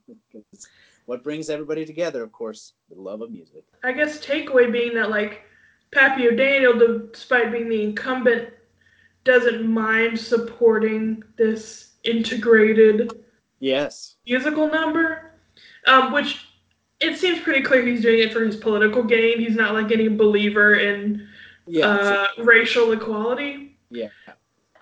[1.07, 3.63] What brings everybody together, of course, the love of music.
[3.84, 5.41] I guess takeaway being that like
[5.91, 8.49] Pappy O'Daniel, despite being the incumbent,
[9.23, 13.25] doesn't mind supporting this integrated
[13.60, 14.17] Yes.
[14.27, 15.31] musical number,
[15.88, 16.45] um, which
[16.99, 19.39] it seems pretty clear he's doing it for his political gain.
[19.39, 21.27] He's not like any believer in
[21.71, 21.88] Yeah.
[21.88, 23.77] uh, racial equality.
[23.89, 24.10] yeah.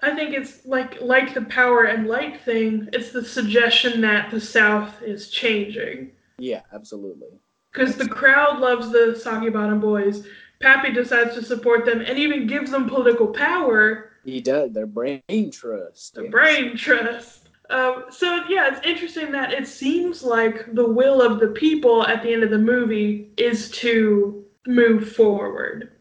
[0.01, 2.87] I think it's like like the power and light thing.
[2.93, 6.61] It's the suggestion that the South is changing Yeah.
[6.73, 7.27] Absolutely.
[7.73, 10.25] because the crowd loves the Soggy Bottom Boys.
[10.61, 14.11] Pappy decides to support them and even gives them political power.
[14.23, 14.71] He does.
[14.71, 16.15] Their brain trust.
[16.15, 16.31] The yes.
[16.31, 17.49] brain trust.
[17.69, 22.23] Um, so yeah, it's interesting that it seems like the will of the people at
[22.23, 25.91] the end of the movie is to move forward.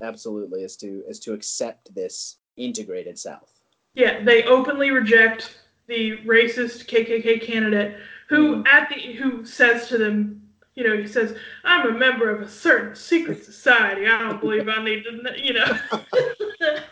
[0.00, 0.62] Absolutely.
[0.62, 3.60] Is to is to accept this integrated South.
[3.94, 7.96] Yeah, they openly reject the racist KKK candidate
[8.28, 8.66] who Mhm.
[8.68, 10.42] at the who says to them,
[10.74, 14.06] you know, he says, "I'm a member of a certain secret society.
[14.06, 15.66] I don't believe I need to, kn-" you know."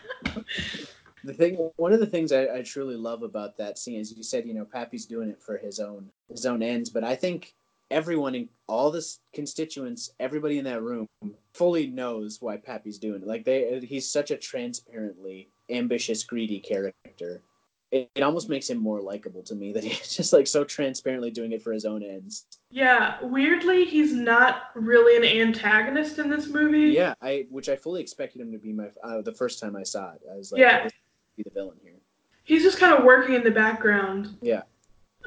[1.23, 4.23] The thing, one of the things I, I truly love about that scene is you
[4.23, 7.53] said, you know, Pappy's doing it for his own his own ends, but I think
[7.91, 11.07] everyone in all the constituents, everybody in that room,
[11.53, 13.27] fully knows why Pappy's doing it.
[13.27, 17.41] Like they, he's such a transparently ambitious, greedy character.
[17.91, 21.31] It, it almost makes him more likable to me that he's just like so transparently
[21.31, 22.45] doing it for his own ends.
[22.69, 26.89] yeah, weirdly, he's not really an antagonist in this movie.
[26.93, 29.83] Yeah, I which I fully expected him to be my uh, the first time I
[29.83, 30.21] saw it.
[30.29, 30.89] I was like, Yeah.
[31.37, 31.93] be the villain here.
[32.43, 34.37] He's just kind of working in the background.
[34.41, 34.63] Yeah.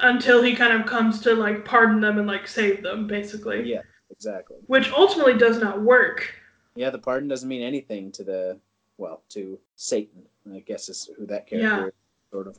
[0.01, 3.69] Until he kind of comes to like pardon them and like save them, basically.
[3.69, 4.57] Yeah, exactly.
[4.67, 6.33] Which ultimately does not work.
[6.75, 8.59] Yeah, the pardon doesn't mean anything to the
[8.97, 10.23] well to Satan.
[10.51, 11.87] I guess is who that character Yeah.
[11.87, 11.93] is,
[12.31, 12.57] sort of.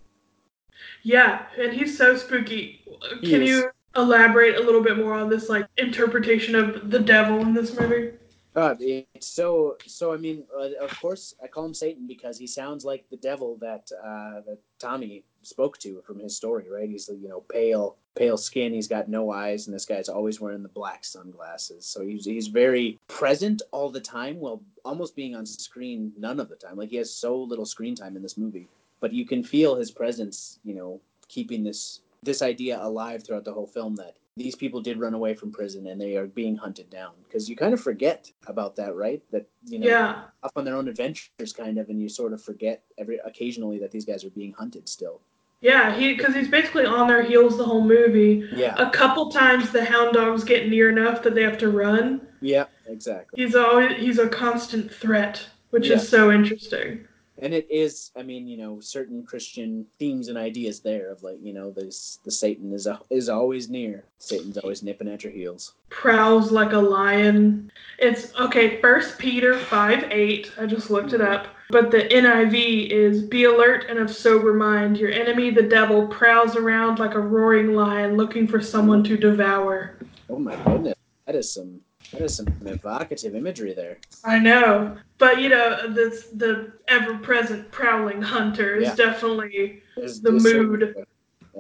[1.03, 2.85] Yeah, and he's so spooky.
[3.23, 7.55] Can you elaborate a little bit more on this like interpretation of the devil in
[7.55, 8.13] this movie?
[8.55, 10.13] God, it's so so.
[10.13, 13.57] I mean, uh, of course, I call him Satan because he sounds like the devil
[13.61, 16.89] that uh, that Tommy spoke to from his story, right?
[16.89, 18.73] He's you know pale, pale skin.
[18.73, 21.87] He's got no eyes, and this guy's always wearing the black sunglasses.
[21.87, 26.49] So he's he's very present all the time, while almost being on screen none of
[26.49, 26.77] the time.
[26.77, 28.69] Like he has so little screen time in this movie,
[29.01, 30.59] but you can feel his presence.
[30.65, 34.99] You know, keeping this this idea alive throughout the whole film that these people did
[34.99, 38.31] run away from prison and they are being hunted down because you kind of forget
[38.47, 40.23] about that right that you know Yeah.
[40.43, 43.91] off on their own adventures kind of and you sort of forget every occasionally that
[43.91, 45.21] these guys are being hunted still
[45.63, 48.47] Yeah, he because he's basically on their heels the whole movie.
[48.53, 52.21] yeah A couple times the hound dogs get near enough that they have to run.
[52.41, 55.97] yeah exactly He's always he's a constant threat, which Yeah.
[55.97, 57.07] is so interesting.
[57.39, 61.39] and it is i mean you know certain christian themes and ideas there of like
[61.43, 65.33] you know this the satan is a, is always near satan's always nipping at your
[65.33, 67.71] heels Prowls like a lion.
[67.99, 70.51] It's okay, first Peter five eight.
[70.59, 71.33] I just looked it mm-hmm.
[71.33, 71.52] up.
[71.73, 74.99] But the NIV is be alert and of sober mind.
[74.99, 79.97] Your enemy, the devil, prowls around like a roaring lion looking for someone to devour.
[80.29, 80.95] oh my goodness
[81.27, 81.81] that is some
[82.13, 84.97] that is some evocative imagery there I know.
[85.17, 88.95] But you know, this the ever present prowling hunter is Yeah.
[89.07, 91.07] definitely There's- The certain- mood.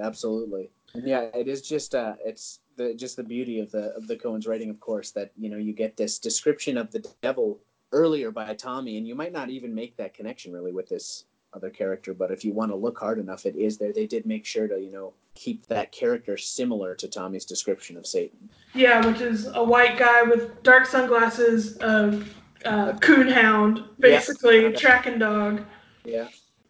[0.00, 4.06] absolutely and yeah it is just uh it's the just the beauty of the of
[4.08, 7.60] the Coen's writing of course that you know you get this description of the devil
[7.92, 11.24] earlier by tommy and you might not even make that connection really with this
[11.54, 14.24] other character but if you want to look hard enough it is there they did
[14.24, 19.04] make sure to you know keep that character similar to tommy's description of satan Yeah,
[19.06, 22.22] which is a white guy with dark sunglasses, a
[22.64, 24.70] uh, coonhound, basically Yeah.
[24.70, 25.62] tracking dog.
[26.04, 26.28] yeah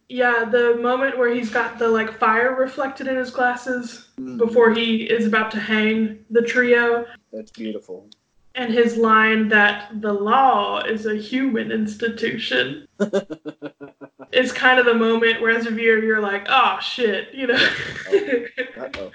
[0.09, 4.37] Yeah, the moment where he's got the like fire reflected in his glasses Mhm.
[4.37, 8.09] before he is about to hang the trio, that's beautiful
[8.55, 12.87] and his line that the law is a human institution
[14.31, 17.69] is kind of the moment where as a viewer you're like, oh shit, you know.
[18.11, 19.11] Uh-oh.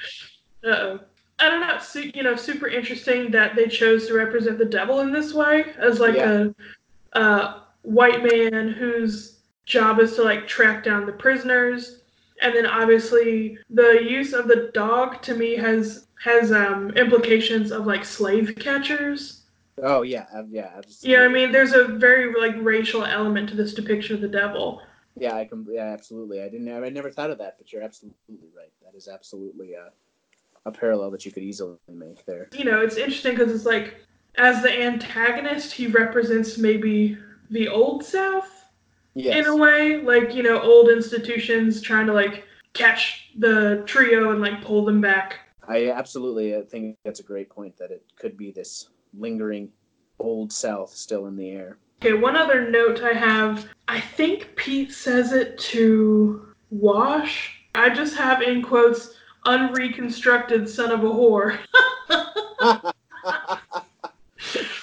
[0.64, 1.00] Uh-oh.
[1.40, 1.78] I don't know.
[1.78, 5.66] Su- you know, super interesting that they chose to represent the devil in this way
[5.78, 6.48] as like Yeah.
[7.12, 12.00] a, a white man whose job is to like track down the prisoners,
[12.42, 17.86] and then obviously the use of the dog to me has has um, implications of
[17.86, 19.42] like slave catchers.
[19.82, 21.18] oh yeah uh, yeah absolutely.
[21.18, 21.52] What I mean?
[21.52, 24.82] There's a very like racial element to this depiction of the devil.
[25.16, 25.66] Yeah, I can.
[25.68, 26.42] Yeah, absolutely.
[26.42, 26.68] I didn't.
[26.70, 28.72] I never thought of that, but you're absolutely right.
[28.84, 29.90] That is absolutely a,
[30.64, 32.48] a parallel that you could easily make there.
[32.52, 33.96] you know, it's interesting because it's like,
[34.36, 37.18] as the antagonist, he represents maybe
[37.50, 38.48] the old South
[39.14, 39.38] Yes.
[39.38, 42.44] in a way, like you know, old institutions trying to like
[42.74, 45.40] catch the trio and like pull them back.
[45.68, 47.76] I absolutely uh, think that's a great point.
[47.76, 49.70] That it could be this lingering
[50.18, 51.78] old South still in the air.
[52.02, 53.68] Okay, one other note I have.
[53.86, 57.60] I think Pete says it to Wash.
[57.74, 59.14] I just have in quotes
[59.46, 61.58] unreconstructed son of a whore.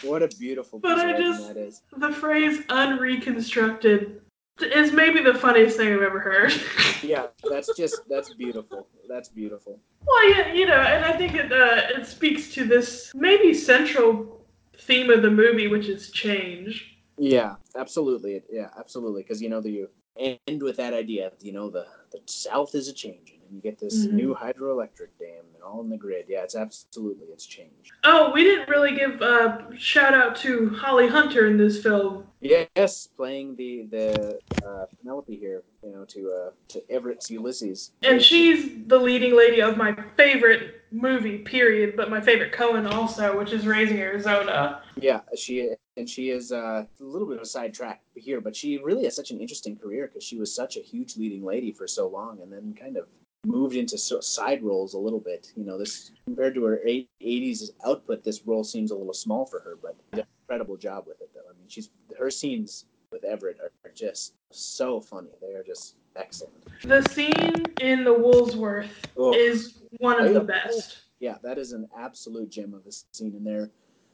[0.03, 1.81] what a beautiful But I just- that is.
[1.97, 4.21] the phrase unreconstructed
[4.61, 6.53] is maybe the funniest thing I've ever heard.
[7.03, 8.87] Yeah, that's just that's beautiful.
[9.07, 9.79] That's beautiful.
[10.07, 14.41] well, yeah, you know, and I think it uh, it speaks to this maybe central
[14.79, 16.97] theme of the movie, which is change.
[17.19, 18.41] Yeah, absolutely.
[18.51, 19.21] Yeah, absolutely.
[19.21, 21.31] Because you know the you end with that idea.
[21.41, 24.13] You know the the South is a changing, and you get this Mhm.
[24.13, 26.25] new hydroelectric dam and all in the grid.
[26.27, 27.91] Yeah, it's absolutely it's changed.
[28.03, 32.27] Oh, we didn't really give a shout out to Holly Hunter in this film.
[32.41, 35.63] Yes, playing the the uh, Penelope here.
[35.83, 37.91] You know to uh, to Everett's Ulysses.
[38.03, 43.37] And she's the leading lady of my favorite movie, period, but my favorite Coen also,
[43.37, 44.81] which is Raising Arizona.
[44.99, 48.79] Yeah, she and she is uh, a little bit of a sidetrack here, but she
[48.79, 51.87] really has such an interesting career because she was such a huge leading lady for
[51.87, 53.07] so long, and then kind of
[53.45, 55.51] moved into side roles a little bit.
[55.55, 59.59] You know, this compared to her 80s output, this role seems a little small for
[59.59, 61.29] her, but an incredible job with it.
[61.33, 65.29] Though I mean, she's her scenes with Everett are, just so funny.
[65.41, 66.53] They are just excellent.
[66.83, 69.33] The scene in the Woolworths Oh.
[69.33, 70.97] is one of the best.
[71.19, 73.69] Yeah, that is an absolute gem of a scene, and their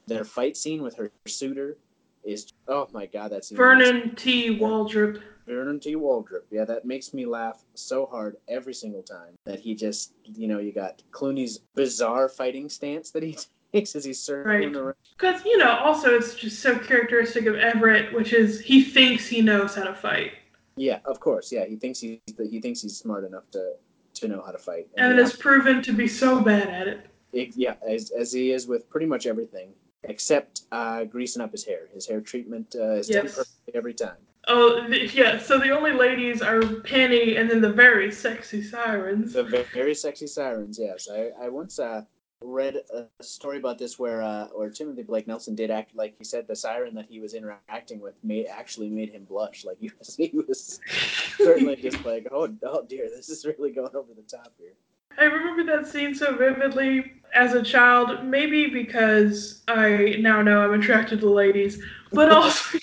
[0.07, 1.77] their fight scene with her suitor
[2.23, 4.57] is oh my god, that's Vernon T.
[4.59, 5.21] Waldrop.
[5.47, 5.95] Vernon T.
[5.95, 6.43] Waldrop.
[6.51, 10.59] Yeah, that makes me laugh so hard every single time that he just, you know,
[10.59, 13.37] you got Clooney's bizarre fighting stance that he
[13.73, 14.95] takes as he's circling Right.
[15.17, 19.41] Because, you know, also it's just so characteristic of Everett, which is he thinks he
[19.41, 20.33] knows how to fight.
[20.77, 21.51] Yeah, of course.
[21.51, 22.19] Yeah, he thinks he's
[22.49, 23.73] he thinks he's smart enough to
[24.15, 24.87] to know how to fight.
[24.97, 27.07] And yeah, is proven to be so bad at it.
[27.33, 29.73] it- yeah, as as he is with pretty much everything
[30.03, 31.87] except uh, greasing up his hair.
[31.93, 34.17] His hair treatment uh, is done perfectly every time.
[34.47, 39.33] Oh, yeah, so the only ladies are Penny and then the very sexy sirens.
[39.33, 40.79] The ve- very sexy sirens.
[40.79, 42.03] Yes, I, I once uh,
[42.41, 46.23] read a story about this where uh, where Timothy Blake Nelson did act like he
[46.23, 49.63] said the siren that he was interacting with made actually made him blush.
[49.63, 50.79] Like he was, he was
[51.37, 54.73] certainly just like, oh, oh dear, this is really going over the top here.
[55.19, 60.79] I remember that scene so vividly as a child, maybe because I now know I'm
[60.79, 61.81] attracted to ladies,
[62.11, 62.77] but also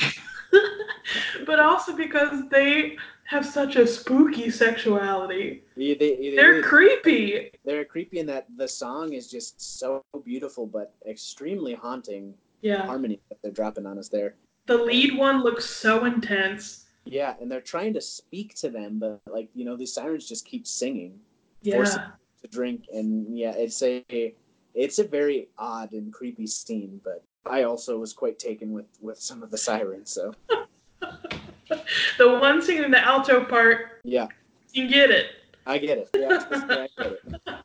[1.46, 5.62] but also because they have such a spooky sexuality.
[5.76, 7.50] They, they, they They're really- creepy.
[7.64, 12.86] they're creepy in that the song is just so beautiful but extremely haunting Yeah.
[12.86, 14.34] harmony that they're dropping on us there.
[14.66, 16.86] The lead one looks so intense.
[17.04, 20.44] Yeah, and they're trying to speak to them, but like you know, these sirens just
[20.46, 21.18] keep singing.
[21.62, 21.84] Yeah.
[22.42, 24.04] To drink and yeah it's a
[24.74, 29.18] it's a very odd and creepy scene but i also was quite taken with with
[29.18, 30.32] some of the sirens so
[32.18, 34.28] The one scene in the alto part, yeah
[34.72, 35.26] you get it.
[35.66, 37.54] i get it yeah, yeah, I get it.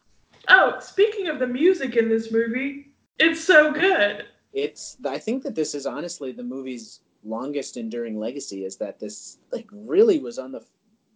[0.49, 4.25] Oh, speaking of the music in this movie, it's so good.
[4.53, 9.37] it's i think that this is honestly the movie's longest enduring legacy is that this
[9.51, 10.63] like really was on the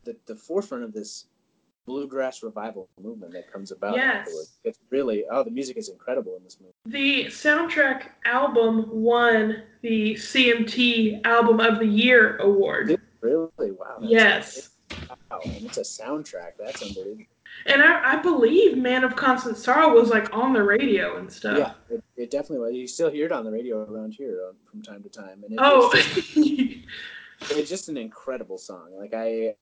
[0.05, 1.25] the, the forefront of this
[1.97, 4.27] bluegrass revival movement that comes about Yes.
[4.65, 10.13] it's really oh the music is incredible in this movie The soundtrack album won the
[10.15, 12.99] CMT Album of the Year award.
[13.21, 14.69] really wow Yes.
[15.31, 17.23] wow and it's a soundtrack that's unbelievable
[17.65, 21.57] And I, I believe Man of Constant Sorrow was like on the radio and stuff.
[21.57, 22.75] Yeah, it, it definitely was.
[22.75, 25.53] You still hear it on the radio around here uh, from time to time, and
[25.53, 26.37] it, Oh, it's, just,
[27.57, 28.89] it's just an incredible song.
[28.99, 29.55] Like I,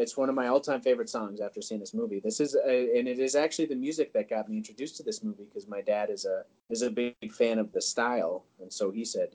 [0.00, 2.20] it's one of my all-time favorite songs after seeing this movie.
[2.20, 5.22] This is, a, and it is actually the music that got me introduced to this
[5.22, 8.90] movie because my dad is a is a big fan of the style, and so
[8.90, 9.30] he said,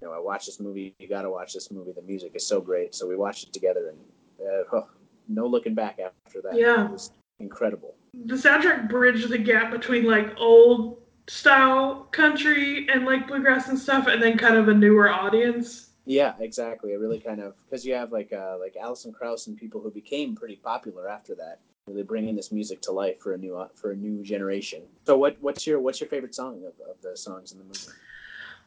[0.00, 0.94] you know, I watched this movie.
[0.98, 1.92] You got to watch this movie.
[1.92, 2.94] The music is so great.
[2.94, 3.98] So we watched it together, and
[4.40, 4.88] uh, oh,
[5.28, 6.54] no looking back after that.
[6.54, 6.86] Yeah.
[6.86, 7.94] it was incredible.
[8.26, 14.06] the soundtrack bridged the gap between like old style country and like bluegrass and stuff,
[14.06, 15.89] and then kind of a newer audience.
[16.06, 16.92] Yeah, exactly.
[16.92, 19.90] It really kind of because you have like uh, like Alison Krauss and people who
[19.90, 23.68] became pretty popular after that, really bringing this music to life for a new uh,
[23.74, 24.82] for a new generation.
[25.06, 27.92] So what what's your what's your favorite song of, of the songs in the movie?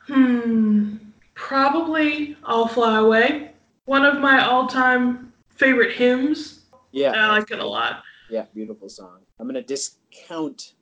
[0.07, 0.97] Hmm.
[1.36, 3.51] Probably I'll Fly Away.
[3.86, 6.65] One of my all time favorite hymns.
[6.91, 8.03] Yeah, I like it a lot.
[8.29, 9.19] yeah, beautiful song.
[9.39, 10.73] I'm gonna discount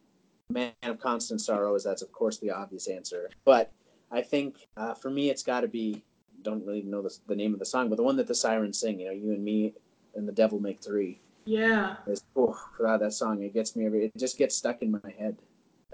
[0.49, 3.72] "Man of Constant Sorrow" as that's of course the obvious answer, but
[4.12, 6.04] I think uh, for me it's got to be
[6.44, 8.80] don't really know the, the name of the song, but the one that the sirens
[8.80, 9.00] sing.
[9.00, 9.74] You know, you and me
[10.16, 11.20] and the devil make three.
[11.46, 11.96] Yeah.
[12.08, 14.06] It's, oh, God, that song it gets me every.
[14.06, 15.38] It just gets stuck in my head.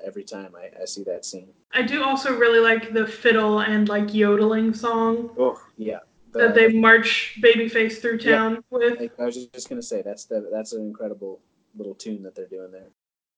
[0.05, 1.49] every time I, I see that scene.
[1.73, 5.99] I do also really like the fiddle and like yodeling song Oh yeah.
[6.33, 8.37] The- that they march Babyface through Yeah.
[8.37, 9.01] town with.
[9.01, 11.39] I, I was just gonna say that's the that's an incredible
[11.75, 12.89] little tune that they're doing there.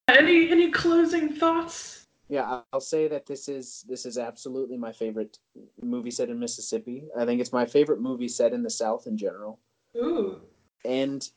[0.09, 2.03] Any any closing thoughts?
[2.29, 5.39] Yeah, I'll say that this is this is absolutely my favorite
[5.81, 7.07] movie set in Mississippi.
[7.17, 9.59] I think it's my favorite movie set in the South in general,
[9.97, 10.39] Ooh.
[10.85, 11.27] and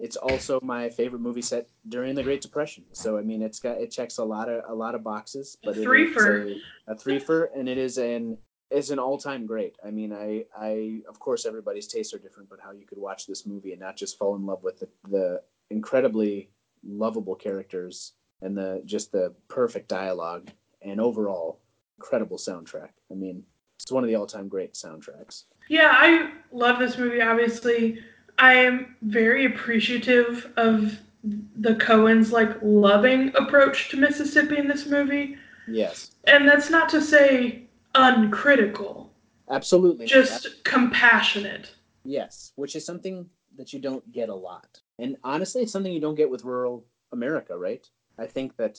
[0.00, 2.84] it's also my favorite movie set during the Great Depression.
[2.90, 5.76] So I mean, it's got it checks a lot of a lot of boxes, but
[5.76, 6.58] it Threefer.
[6.88, 8.36] a, a threefer, and it is an
[8.72, 9.76] is an all time great.
[9.86, 13.28] I mean, I I of course everybody's tastes are different, but how you could watch
[13.28, 16.50] this movie and not just fall in love with the, the incredibly
[16.84, 20.50] lovable characters and the just the perfect dialogue
[20.82, 21.60] and overall
[21.98, 22.90] incredible soundtrack.
[23.10, 23.42] I mean,
[23.80, 25.44] it's one of the all time great soundtracks.
[25.68, 27.22] Yeah, I love this movie.
[27.22, 27.98] Obviously,
[28.38, 35.36] I am very appreciative of the Coens' like loving approach to Mississippi in this movie,
[35.68, 39.12] Yes, and that's not to say uncritical,
[39.48, 40.06] absolutely.
[40.06, 41.70] just compassionate.
[42.04, 44.80] Yes, which is something that you don't get a lot.
[44.98, 47.86] And honestly, it's something you don't get with rural America, right?
[48.18, 48.78] I think that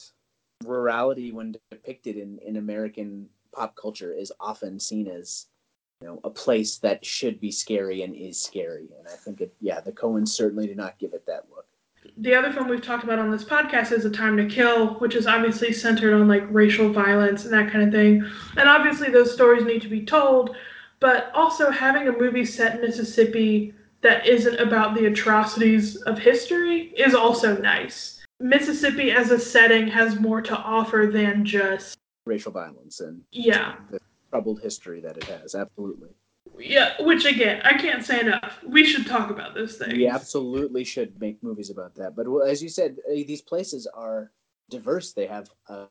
[0.64, 5.46] rurality, when depicted in, in American pop culture, is often seen as,
[6.00, 8.88] you know, a place that should be scary and is scary.
[8.98, 11.66] And I think it, yeah, the Coens certainly did not give it that look.
[12.18, 15.14] The other film we've talked about on this podcast is A Time to Kill, which
[15.14, 18.24] is obviously centered on like racial violence and that kind of thing.
[18.56, 20.54] And obviously, those stories need to be told,
[21.00, 26.92] but also having a movie set in Mississippi that isn't about the atrocities of history
[26.96, 28.13] is also nice.
[28.40, 33.76] Mississippi as a setting has more to offer than just, Racial violence and yeah.
[33.90, 33.98] the
[34.30, 35.54] troubled history that it has.
[35.54, 36.08] Absolutely.
[36.58, 38.58] Yeah, which again, I can't say enough.
[38.66, 39.92] We should talk about those things.
[39.92, 42.16] We absolutely should make movies about that.
[42.16, 44.30] But as you said, uh, these places are
[44.70, 45.12] diverse.
[45.12, 45.86] They have a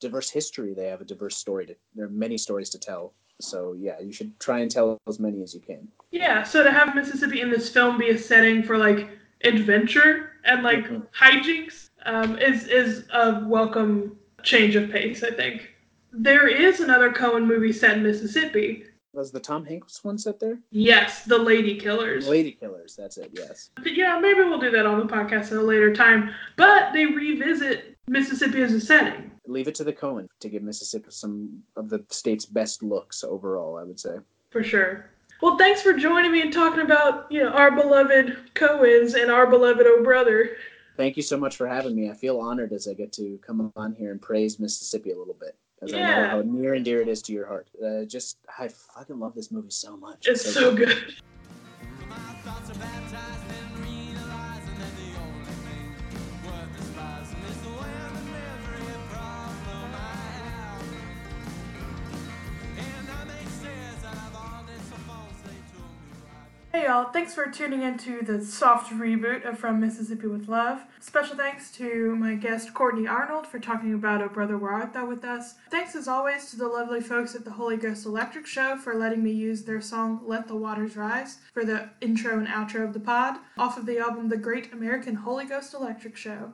[0.00, 0.74] diverse history.
[0.74, 1.66] They have a diverse story.
[1.66, 3.14] To, there are many stories to tell.
[3.40, 5.88] So yeah, you should try and tell as many as you can.
[6.10, 9.08] Yeah, so to have Mississippi in this film be a setting for like
[9.44, 11.06] adventure and like Mhm.
[11.12, 15.22] hijinks um, is is a welcome change of pace.
[15.22, 15.68] I think
[16.12, 18.84] there is another Coen movie set in Mississippi.
[19.12, 20.58] Was the Tom Hanks one set there?
[20.70, 22.28] Yes, The Lady Killers.
[22.28, 22.94] Ladykillers.
[22.96, 23.30] That's it.
[23.32, 23.70] Yes.
[23.82, 26.30] But yeah, maybe we'll do that on the podcast at a later time.
[26.56, 29.32] But they revisit Mississippi as a setting.
[29.46, 33.76] Leave it to the Coen to give Mississippi some of the state's best looks overall.
[33.76, 34.16] I would say.
[34.50, 35.10] For sure.
[35.40, 39.46] Well, thanks for joining me and talking about you know our beloved Coens and our
[39.46, 40.56] beloved O Brother.
[40.96, 42.10] Thank you so much for having me.
[42.10, 45.36] I feel honored as I get to come on here and praise Mississippi a little
[45.40, 45.56] bit.
[45.80, 46.28] Because I know Yeah.
[46.28, 47.68] how near and dear it is to your heart.
[47.82, 50.26] Uh, just, I fucking love this movie so much.
[50.28, 50.88] It's so good.
[50.88, 51.14] My
[66.72, 70.82] Hey y'all, thanks for tuning into the soft reboot of From Mississippi with Love.
[71.00, 75.06] Special thanks to my guest Kortney Arnold for talking about Oh Brother Where Art Thou
[75.06, 75.54] with us.
[75.72, 79.20] Thanks as always to the lovely folks at the Holy Ghost Electric Show for letting
[79.20, 83.00] me use their song Let the Waters Rise for the intro and outro of the
[83.00, 86.52] pod off of the album The Great American Holy Ghost Electric Show.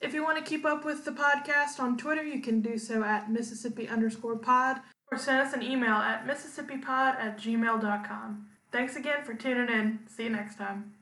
[0.00, 3.04] If you want to keep up with the podcast on Twitter, you can do so
[3.04, 4.80] at Mississippi underscore pod
[5.12, 8.46] or send us an email at mississippi pod at gmail.com.
[8.70, 10.00] Thanks again for tuning in.
[10.08, 10.92] See you next time.